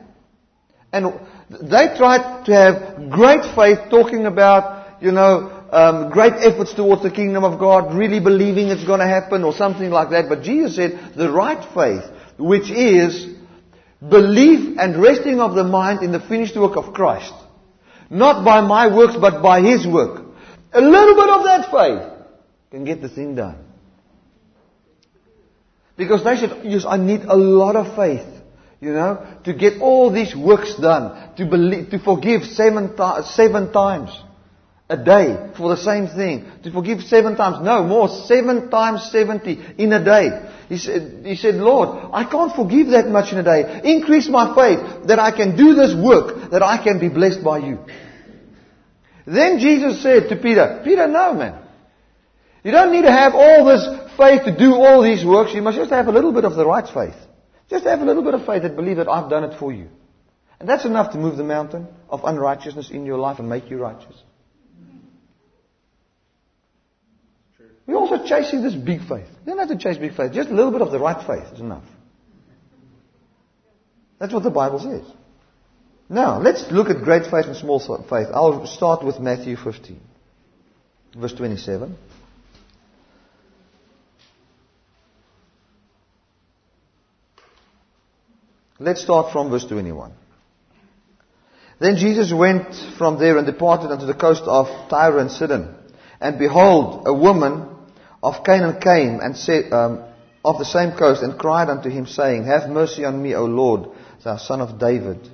[0.91, 1.19] And
[1.49, 7.11] they tried to have great faith, talking about, you know, um, great efforts towards the
[7.11, 10.29] kingdom of God, really believing it's going to happen or something like that.
[10.29, 12.03] But Jesus said the right faith,
[12.37, 13.35] which is
[14.07, 17.33] belief and resting of the mind in the finished work of Christ.
[18.09, 20.23] Not by my works, but by His work.
[20.73, 22.27] A little bit of that faith
[22.71, 23.65] can get the thing done.
[25.97, 28.34] Because they said, yes, I need a lot of faith.
[28.85, 34.11] You know, to get all these works done, to believe, to forgive seven, seven times
[34.87, 39.59] a day for the same thing, to forgive seven times, no more, seven times seventy
[39.79, 40.29] in a day.
[40.69, 43.81] He said, he said, Lord, I can't forgive that much in a day.
[43.85, 47.57] Increase my faith that I can do this work, that I can be blessed by
[47.57, 47.79] you.
[49.25, 51.59] Then Jesus said to Peter, Peter, no man.
[52.63, 53.83] You don't need to have all this
[54.15, 55.55] faith to do all these works.
[55.55, 57.19] You must just have a little bit of the right faith.
[57.69, 59.89] Just have a little bit of faith and believe that I've done it for you.
[60.59, 63.77] And that's enough to move the mountain of unrighteousness in your life and make you
[63.77, 64.15] righteous.
[67.87, 69.27] We're also chasing this big faith.
[69.45, 70.31] You don't have to chase big faith.
[70.33, 71.83] Just a little bit of the right faith is enough.
[74.19, 75.05] That's what the Bible says.
[76.09, 78.27] Now, let's look at great faith and small faith.
[78.33, 79.99] I'll start with Matthew 15,
[81.15, 81.97] verse 27.
[88.77, 90.11] Let's start from verse 21.
[91.79, 95.73] Then Jesus went from there and departed unto the coast of Tyre and Sidon.
[96.19, 97.69] And behold, a woman
[98.21, 100.03] of Canaan came and said, um,
[100.43, 103.91] of the same coast and cried unto him, saying, Have mercy on me, O Lord,
[104.23, 105.29] thou son of David.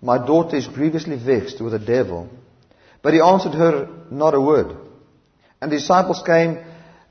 [0.00, 2.28] My daughter is grievously vexed with a devil.
[3.02, 4.76] But he answered her not a word.
[5.60, 6.64] And the disciples came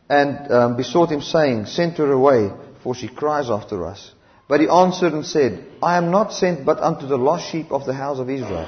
[0.09, 2.51] and um, besought him, saying, Send her away,
[2.83, 4.13] for she cries after us.
[4.47, 7.85] But he answered and said, I am not sent but unto the lost sheep of
[7.85, 8.67] the house of Israel.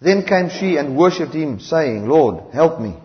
[0.00, 2.96] Then came she and worshipped him, saying, Lord, help me.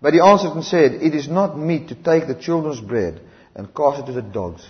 [0.00, 3.20] But he answered and said, It is not meet to take the children's bread
[3.54, 4.66] and cast it to the dogs.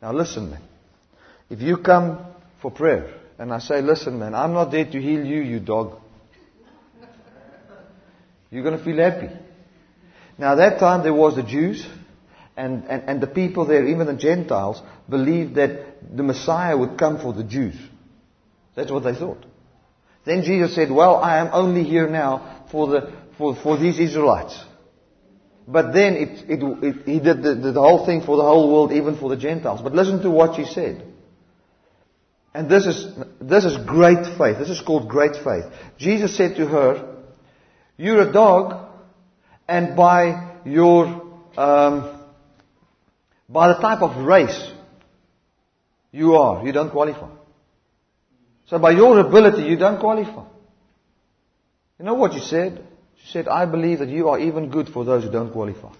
[0.00, 0.62] Now listen, man.
[1.50, 2.18] If you come
[2.62, 6.00] for prayer and I say, Listen, man, I'm not there to heal you, you dog.
[8.50, 9.28] You're going to feel happy.
[10.38, 11.86] Now, that time there was the Jews
[12.56, 17.20] and, and, and the people there, even the Gentiles, believed that the Messiah would come
[17.20, 17.76] for the Jews.
[18.74, 19.44] That's what they thought.
[20.24, 24.58] Then Jesus said, Well, I am only here now for, the, for, for these Israelites.
[25.68, 28.92] But then it, it, it, he did the, the whole thing for the whole world,
[28.92, 29.80] even for the Gentiles.
[29.82, 31.04] But listen to what he said.
[32.54, 33.06] And this is,
[33.40, 34.58] this is great faith.
[34.58, 35.64] This is called great faith.
[35.98, 37.16] Jesus said to her,
[37.98, 38.88] You're a dog,
[39.68, 41.22] and by your,
[41.56, 42.15] um,
[43.48, 44.70] by the type of race
[46.12, 47.28] you are, you don't qualify.
[48.66, 50.44] So by your ability, you don't qualify.
[51.98, 52.84] You know what you said?
[53.22, 55.92] She said, I believe that you are even good for those who don't qualify.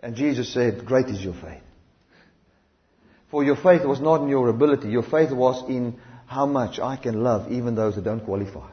[0.00, 1.62] And Jesus said, Great is your faith.
[3.30, 6.96] For your faith was not in your ability, your faith was in how much I
[6.96, 8.70] can love even those who don't qualify.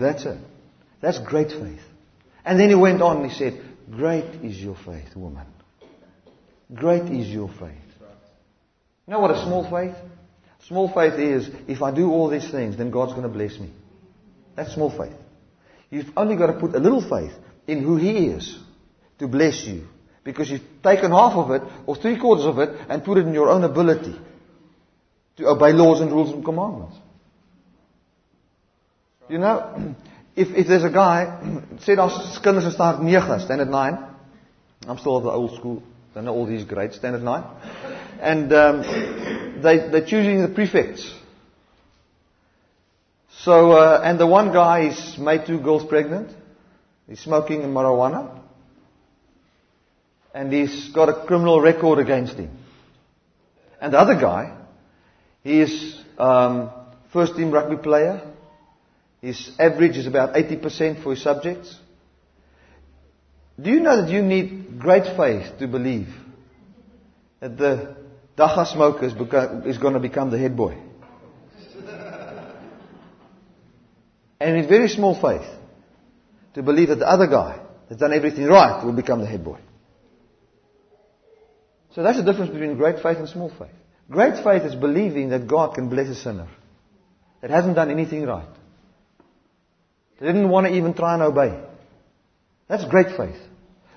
[0.00, 0.38] That's it.
[1.00, 1.80] That's great faith.
[2.44, 5.46] And then he went on and he said, Great is your faith, woman.
[6.74, 7.78] Great is your faith.
[9.06, 9.94] You know what a small faith?
[10.68, 13.70] Small faith is, if I do all these things, then God's going to bless me.
[14.54, 15.16] That's small faith.
[15.90, 17.32] You've only got to put a little faith
[17.66, 18.58] in who He is
[19.18, 19.86] to bless you.
[20.24, 23.34] Because you've taken half of it, or three quarters of it, and put it in
[23.34, 24.16] your own ability
[25.36, 26.96] to obey laws and rules and commandments.
[29.28, 29.94] You know,
[30.34, 33.98] if, if there's a guy, say ons kinders staan 9, standard 9.
[34.88, 35.82] I'm still of the old school.
[36.14, 37.44] Don't know all these grades, standard 9.
[38.20, 41.12] And um, they, they're choosing the prefects.
[43.40, 46.30] So, uh, and the one guy is made two girls pregnant.
[47.08, 48.40] He's smoking marijuana.
[50.34, 52.50] And he's got a criminal record against him.
[53.80, 54.56] And the other guy,
[55.42, 56.70] he is um,
[57.12, 58.31] first team rugby player.
[59.22, 61.78] His average is about 80% for his subjects.
[63.60, 66.08] Do you know that you need great faith to believe
[67.38, 67.96] that the
[68.36, 69.12] dagga smoker is,
[69.64, 70.76] is going to become the head boy?
[74.40, 75.48] And with very small faith
[76.54, 79.60] to believe that the other guy that's done everything right will become the head boy.
[81.94, 83.70] So that's the difference between great faith and small faith.
[84.10, 86.48] Great faith is believing that God can bless a sinner
[87.40, 88.48] that hasn't done anything right.
[90.22, 91.60] They didn't want to even try and obey.
[92.68, 93.40] That's great faith.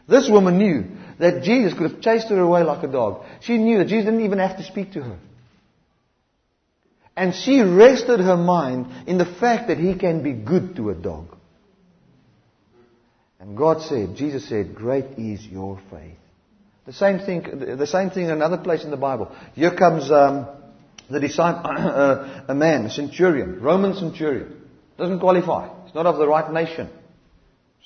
[0.07, 0.86] This woman knew
[1.19, 3.23] that Jesus could have chased her away like a dog.
[3.41, 5.19] She knew that Jesus didn't even have to speak to her.
[7.15, 10.95] And she rested her mind in the fact that he can be good to a
[10.95, 11.28] dog.
[13.39, 16.17] And God said, Jesus said, great is your faith.
[16.88, 19.32] The same thing, the same thing in another place in the Bible.
[19.53, 20.47] Here comes um,
[21.07, 24.59] the disciple, uh, a man, a centurion, Roman centurion.
[24.97, 25.69] Doesn't qualify.
[25.95, 26.89] Not of the right nation.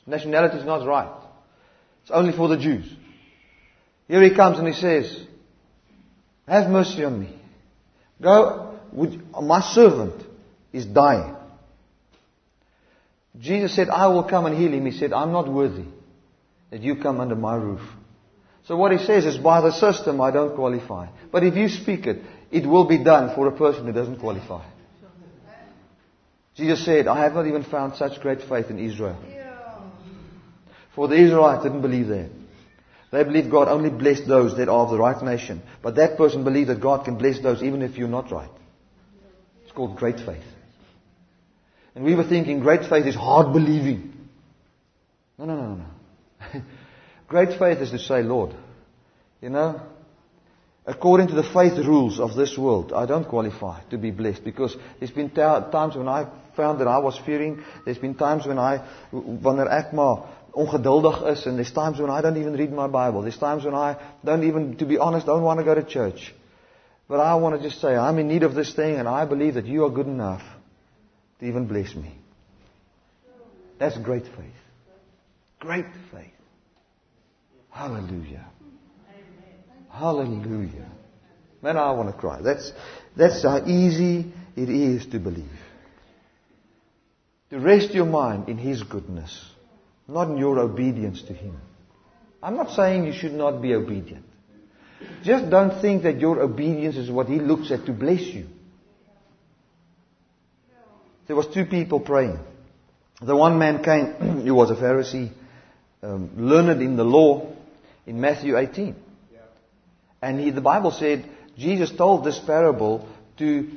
[0.08, 1.12] Nationality is not right.
[2.02, 2.92] It's only for the Jews.
[4.08, 5.16] Here he comes and he says,
[6.48, 7.40] Have mercy on me.
[8.20, 10.16] Go, would, my servant
[10.74, 11.36] is dying.
[13.40, 14.88] Jesus said, I will come and heal him.
[14.88, 15.86] He said, I'm not worthy
[16.72, 17.82] that you come under my roof.
[18.66, 21.10] So what he says is, by the system, I don't qualify.
[21.32, 24.66] But if you speak it, it will be done for a person who doesn't qualify.
[26.60, 29.18] Jesus said, I have not even found such great faith in Israel.
[30.94, 32.30] For the Israelites didn't believe that.
[33.12, 35.62] They believed God only blessed those that are of the right nation.
[35.82, 38.52] But that person believed that God can bless those even if you're not right.
[39.64, 40.44] It's called great faith.
[41.96, 44.14] And we were thinking great faith is hard believing.
[45.38, 46.62] No, no, no, no.
[47.28, 48.54] great faith is to say, Lord,
[49.42, 49.82] you know,
[50.90, 54.76] according to the faith rules of this world, I don't qualify to be blessed because
[54.98, 57.64] there's been times when I found that I was fearing.
[57.86, 62.22] There's been times when I, wanneer ek maar ongeduldig is and there's times when I
[62.22, 63.22] don't even read my Bible.
[63.22, 66.34] There's times when I don't even, to be honest, don't want to go to church.
[67.08, 69.54] But I want to just say, I'm in need of this thing and I believe
[69.54, 70.42] that you are good enough
[71.40, 72.16] to even bless me.
[73.78, 74.62] That's great faith.
[75.60, 76.34] Great faith.
[77.70, 78.46] Hallelujah.
[79.92, 80.90] Hallelujah.
[81.62, 82.42] Man, I want to cry.
[82.42, 82.72] That's,
[83.18, 85.46] that's how easy it is to believe.
[87.50, 89.50] To rest your mind in His goodness
[90.10, 91.56] not in your obedience to Him.
[92.42, 94.26] I'm not saying you should not be obedient.
[95.24, 98.48] Just don't think that your obedience is what He looks at to bless you.
[101.28, 102.40] There was two people praying.
[103.22, 105.32] The one man came, he was a Pharisee,
[106.02, 107.54] um, learned in the law,
[108.08, 108.96] in Matthew 18.
[110.22, 113.08] And he, the Bible said Jesus told this parable
[113.38, 113.70] to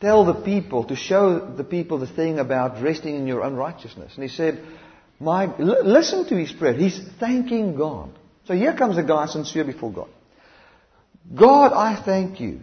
[0.00, 4.12] tell the people, to show the people the thing about resting in your own righteousness.
[4.14, 4.60] And he said,
[5.20, 6.74] my, l- listen to his prayer.
[6.74, 8.10] He's thanking God.
[8.46, 10.08] So here comes a guy sincere before God.
[11.34, 12.60] God, I thank you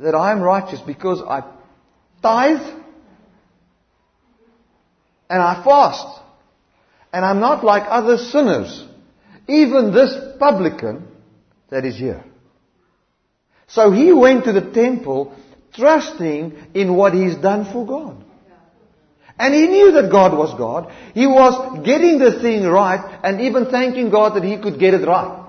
[0.00, 1.42] that I am righteous because I
[2.20, 2.80] tithe
[5.30, 6.20] and I fast.
[7.12, 8.84] And I'm not like other sinners.
[9.46, 11.06] Even this publican
[11.72, 12.22] that is here.
[13.66, 15.34] So he went to the temple
[15.72, 18.22] trusting in what he's done for God.
[19.38, 20.92] And he knew that God was God.
[21.14, 25.06] He was getting the thing right and even thanking God that he could get it
[25.06, 25.48] right.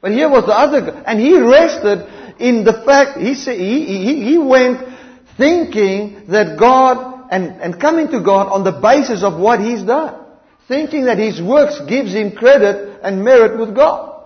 [0.00, 2.08] But here was the other, and he rested
[2.40, 4.88] in the fact, he, he, he, he went
[5.36, 10.24] thinking that God, and, and coming to God on the basis of what he's done.
[10.66, 14.17] Thinking that his works gives him credit and merit with God.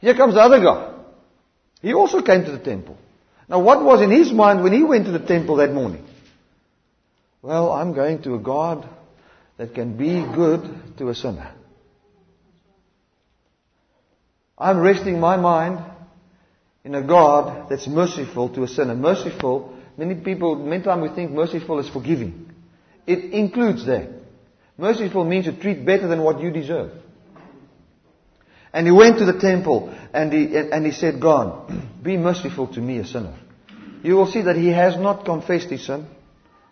[0.00, 0.94] Here comes the other guy.
[1.82, 2.96] He also came to the temple.
[3.48, 6.06] Now what was in his mind when he went to the temple that morning?
[7.42, 8.88] Well, I'm going to a God
[9.56, 11.52] that can be good to a sinner.
[14.56, 15.80] I'm resting my mind
[16.84, 18.94] in a God that's merciful to a sinner.
[18.94, 22.52] Merciful, many people, many times we think merciful is forgiving.
[23.06, 24.10] It includes that.
[24.76, 26.92] Merciful means to treat better than what you deserve.
[28.72, 32.80] And he went to the temple and he, and he said, God, be merciful to
[32.80, 33.36] me, a sinner.
[34.02, 36.06] You will see that he has not confessed his sin,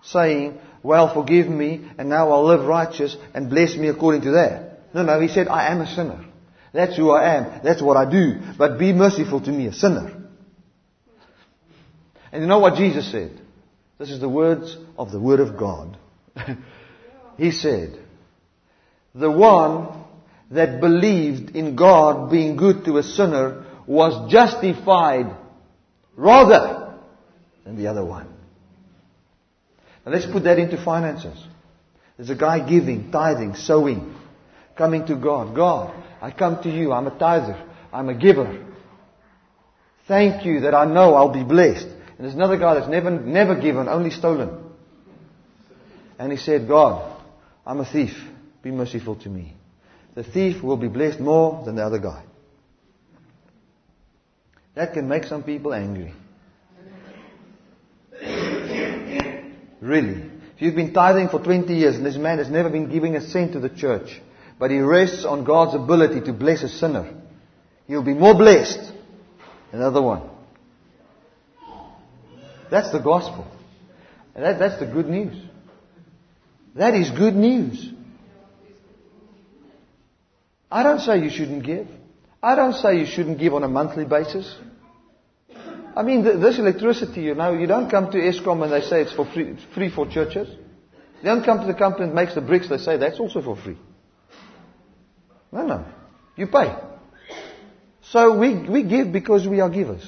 [0.03, 4.95] saying, well, forgive me and now I'll live righteous and bless me according to that.
[4.95, 6.25] No, no, he said, I am a sinner.
[6.73, 7.61] That's who I am.
[7.65, 8.41] That's what I do.
[8.57, 10.15] But be merciful to me, a sinner.
[12.31, 13.41] And you know what Jesus said?
[13.99, 15.97] This is the words of the Word of God.
[17.37, 17.99] he said,
[19.15, 20.05] The one
[20.51, 25.37] that believed in God being good to a sinner was justified
[26.17, 26.99] rather
[27.65, 28.27] than the other one.
[30.05, 31.37] Now let's put that into finances.
[32.17, 34.15] There's a guy giving, tithing, sowing,
[34.77, 35.55] coming to God.
[35.55, 36.93] God, I come to you.
[36.93, 37.63] I'm a tither.
[37.93, 38.67] I'm a giver.
[40.07, 41.87] Thank you that I know I'll be blessed.
[41.87, 44.65] And there's another guy that's never, never given, only stolen.
[46.19, 47.23] And he said, God,
[47.65, 48.17] I'm a thief.
[48.63, 49.58] Be merciful to me.
[50.19, 52.25] The thief will be blessed more than the other guy.
[54.75, 56.13] That can make some people angry.
[59.81, 60.21] Really.
[60.57, 63.21] If you've been tithing for 20 years and this man has never been giving a
[63.21, 64.21] cent to the church,
[64.59, 67.15] but he rests on God's ability to bless a sinner,
[67.87, 68.93] he'll be more blessed
[69.71, 70.29] than the other one.
[72.73, 73.47] That's the gospel.
[74.35, 75.41] And that, that's the good news.
[76.75, 77.93] That is good news.
[80.71, 81.87] I don't say you shouldn't give.
[82.43, 84.55] I don't say you shouldn't give on a monthly basis.
[85.97, 89.13] I mean, this electricity, you know, you don't come to Eskom and they say it's
[89.13, 90.49] for free, free for churches.
[90.49, 93.57] You don't come to the company that makes the bricks, they say that's also for
[93.57, 93.77] free.
[95.51, 95.85] No, no.
[96.37, 96.77] You pay.
[98.03, 100.05] So we, we give because we are givers.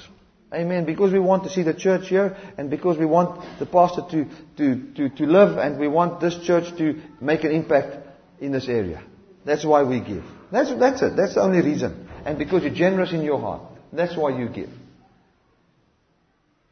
[0.54, 0.84] Amen.
[0.84, 4.26] Because we want to see the church here and because we want the pastor to,
[4.58, 8.06] to, to, to live and we want this church to make an impact
[8.40, 9.02] in this area.
[9.44, 10.24] That's why we give.
[10.52, 11.16] That's, that's it.
[11.16, 12.08] That's the only reason.
[12.24, 13.62] And because you're generous in your heart.
[13.92, 14.70] That's why you give.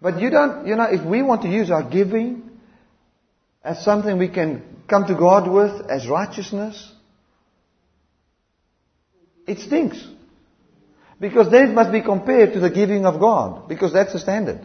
[0.01, 2.51] But you don't, you know, if we want to use our giving
[3.65, 6.93] as something we can come to God with as righteousness,
[9.47, 10.07] it stinks.
[11.21, 14.65] Because then it must be compared to the giving of God, because that's the standard.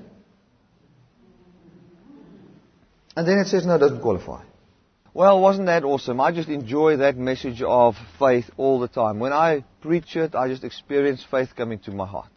[3.15, 4.43] And then it says, no, it doesn't qualify.
[5.15, 6.19] Well, wasn't that awesome?
[6.19, 9.19] I just enjoy that message of faith all the time.
[9.19, 12.31] When I preach it, I just experience faith coming to my heart.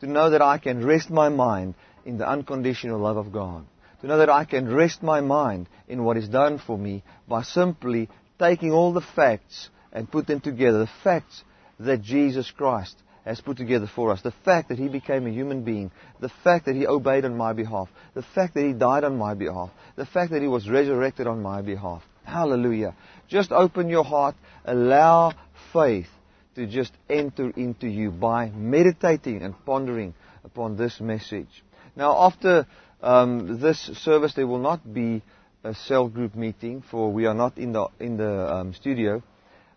[0.00, 1.74] To know that I can rest my mind
[2.06, 3.66] in the unconditional love of God.
[4.00, 7.42] To know that I can rest my mind in what is done for me by
[7.42, 8.08] simply
[8.38, 10.78] taking all the facts and put them together.
[10.78, 11.44] The facts
[11.78, 12.96] that Jesus Christ
[13.26, 14.22] has put together for us.
[14.22, 15.90] The fact that He became a human being.
[16.20, 17.88] The fact that He obeyed on my behalf.
[18.14, 19.70] The fact that He died on my behalf.
[19.96, 22.02] The fact that He was resurrected on my behalf.
[22.24, 22.94] Hallelujah.
[23.28, 24.36] Just open your heart.
[24.64, 25.34] Allow
[25.72, 26.08] faith
[26.54, 30.14] to just enter into you by meditating and pondering
[30.44, 31.64] upon this message.
[31.96, 32.66] Now, after
[33.02, 35.22] um, this service, there will not be
[35.64, 39.22] a cell group meeting, for we are not in the in the um, studio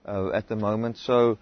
[0.06, 0.98] uh, at the moment.
[0.98, 1.38] So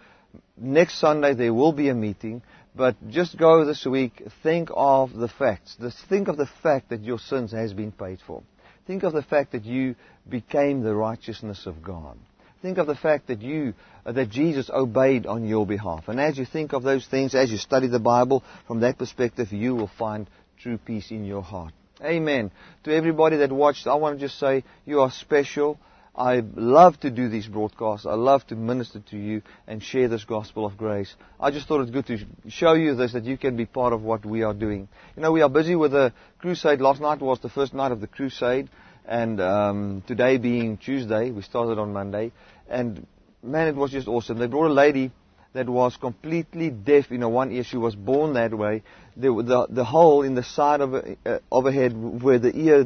[0.58, 2.42] next Sunday there will be a meeting.
[2.76, 4.22] But just go this week.
[4.44, 5.76] Think of the facts.
[5.82, 8.44] Just think of the fact that your sins has been paid for.
[8.86, 9.96] Think of the fact that you
[10.30, 12.18] became the righteousness of God.
[12.62, 13.74] Think of the fact that you,
[14.06, 16.08] uh, that Jesus obeyed on your behalf.
[16.08, 19.52] And as you think of those things, as you study the Bible from that perspective,
[19.52, 20.28] you will find
[20.62, 21.74] true peace in your heart.
[22.04, 22.52] Amen.
[22.84, 25.80] To everybody that watched, I want to just say you are special.
[26.18, 28.08] I love to do these broadcasts.
[28.08, 31.14] I love to minister to you and share this gospel of grace.
[31.40, 32.18] I just thought it's good to
[32.50, 34.88] show you this, that you can be part of what we are doing.
[35.16, 36.82] You know, we are busy with a crusade.
[36.82, 38.70] Last night was the first night of the crusade.
[39.06, 42.34] And um, today being Tuesday, we started on Monday,
[42.68, 43.08] and
[43.42, 44.38] man, it was just awesome.
[44.38, 45.12] They brought a lady
[45.54, 47.64] that was completely deaf in a one ear.
[47.64, 48.84] She was born that way.
[49.16, 52.54] The, the, the hole in the side of her, uh, of her head where the
[52.54, 52.80] ear,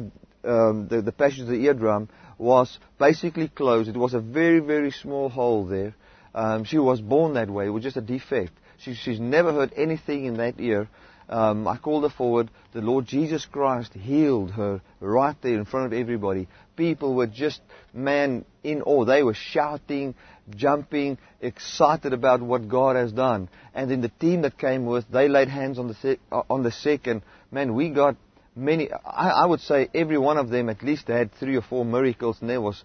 [0.44, 2.08] um, the, the passage of the eardrum
[2.42, 3.88] was basically closed.
[3.88, 5.94] It was a very, very small hole there.
[6.34, 7.66] Um, she was born that way.
[7.66, 8.52] It was just a defect.
[8.78, 10.88] She, she's never heard anything in that ear.
[11.28, 12.50] Um, I called her forward.
[12.72, 16.48] The Lord Jesus Christ healed her right there in front of everybody.
[16.76, 17.60] People were just,
[17.94, 19.04] man, in awe.
[19.04, 20.14] They were shouting,
[20.50, 23.48] jumping, excited about what God has done.
[23.72, 26.64] And then the team that came with, they laid hands on the, sec- uh, on
[26.64, 28.16] the sick, and man, we got
[28.54, 31.84] many, I, I would say every one of them at least had three or four
[31.84, 32.82] miracles, and there was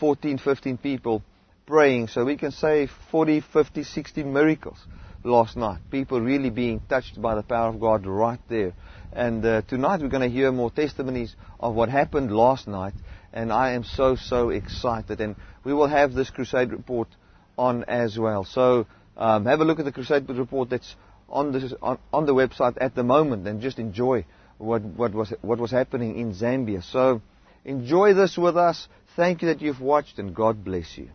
[0.00, 1.22] 14, 15 people
[1.66, 2.08] praying.
[2.08, 4.78] So we can say 40, 50, 60 miracles
[5.24, 5.80] last night.
[5.90, 8.72] People really being touched by the power of God right there.
[9.12, 12.94] And uh, tonight we're going to hear more testimonies of what happened last night.
[13.32, 15.20] And I am so, so excited.
[15.20, 17.08] And we will have this crusade report
[17.56, 18.44] on as well.
[18.44, 18.86] So
[19.16, 20.94] um, have a look at the crusade report that's
[21.28, 24.24] on, this, on, on the website at the moment and just enjoy
[24.62, 26.82] what, what, was, what was happening in Zambia.
[26.82, 27.20] So
[27.64, 28.88] enjoy this with us.
[29.16, 31.10] Thank you that you've watched and God bless you.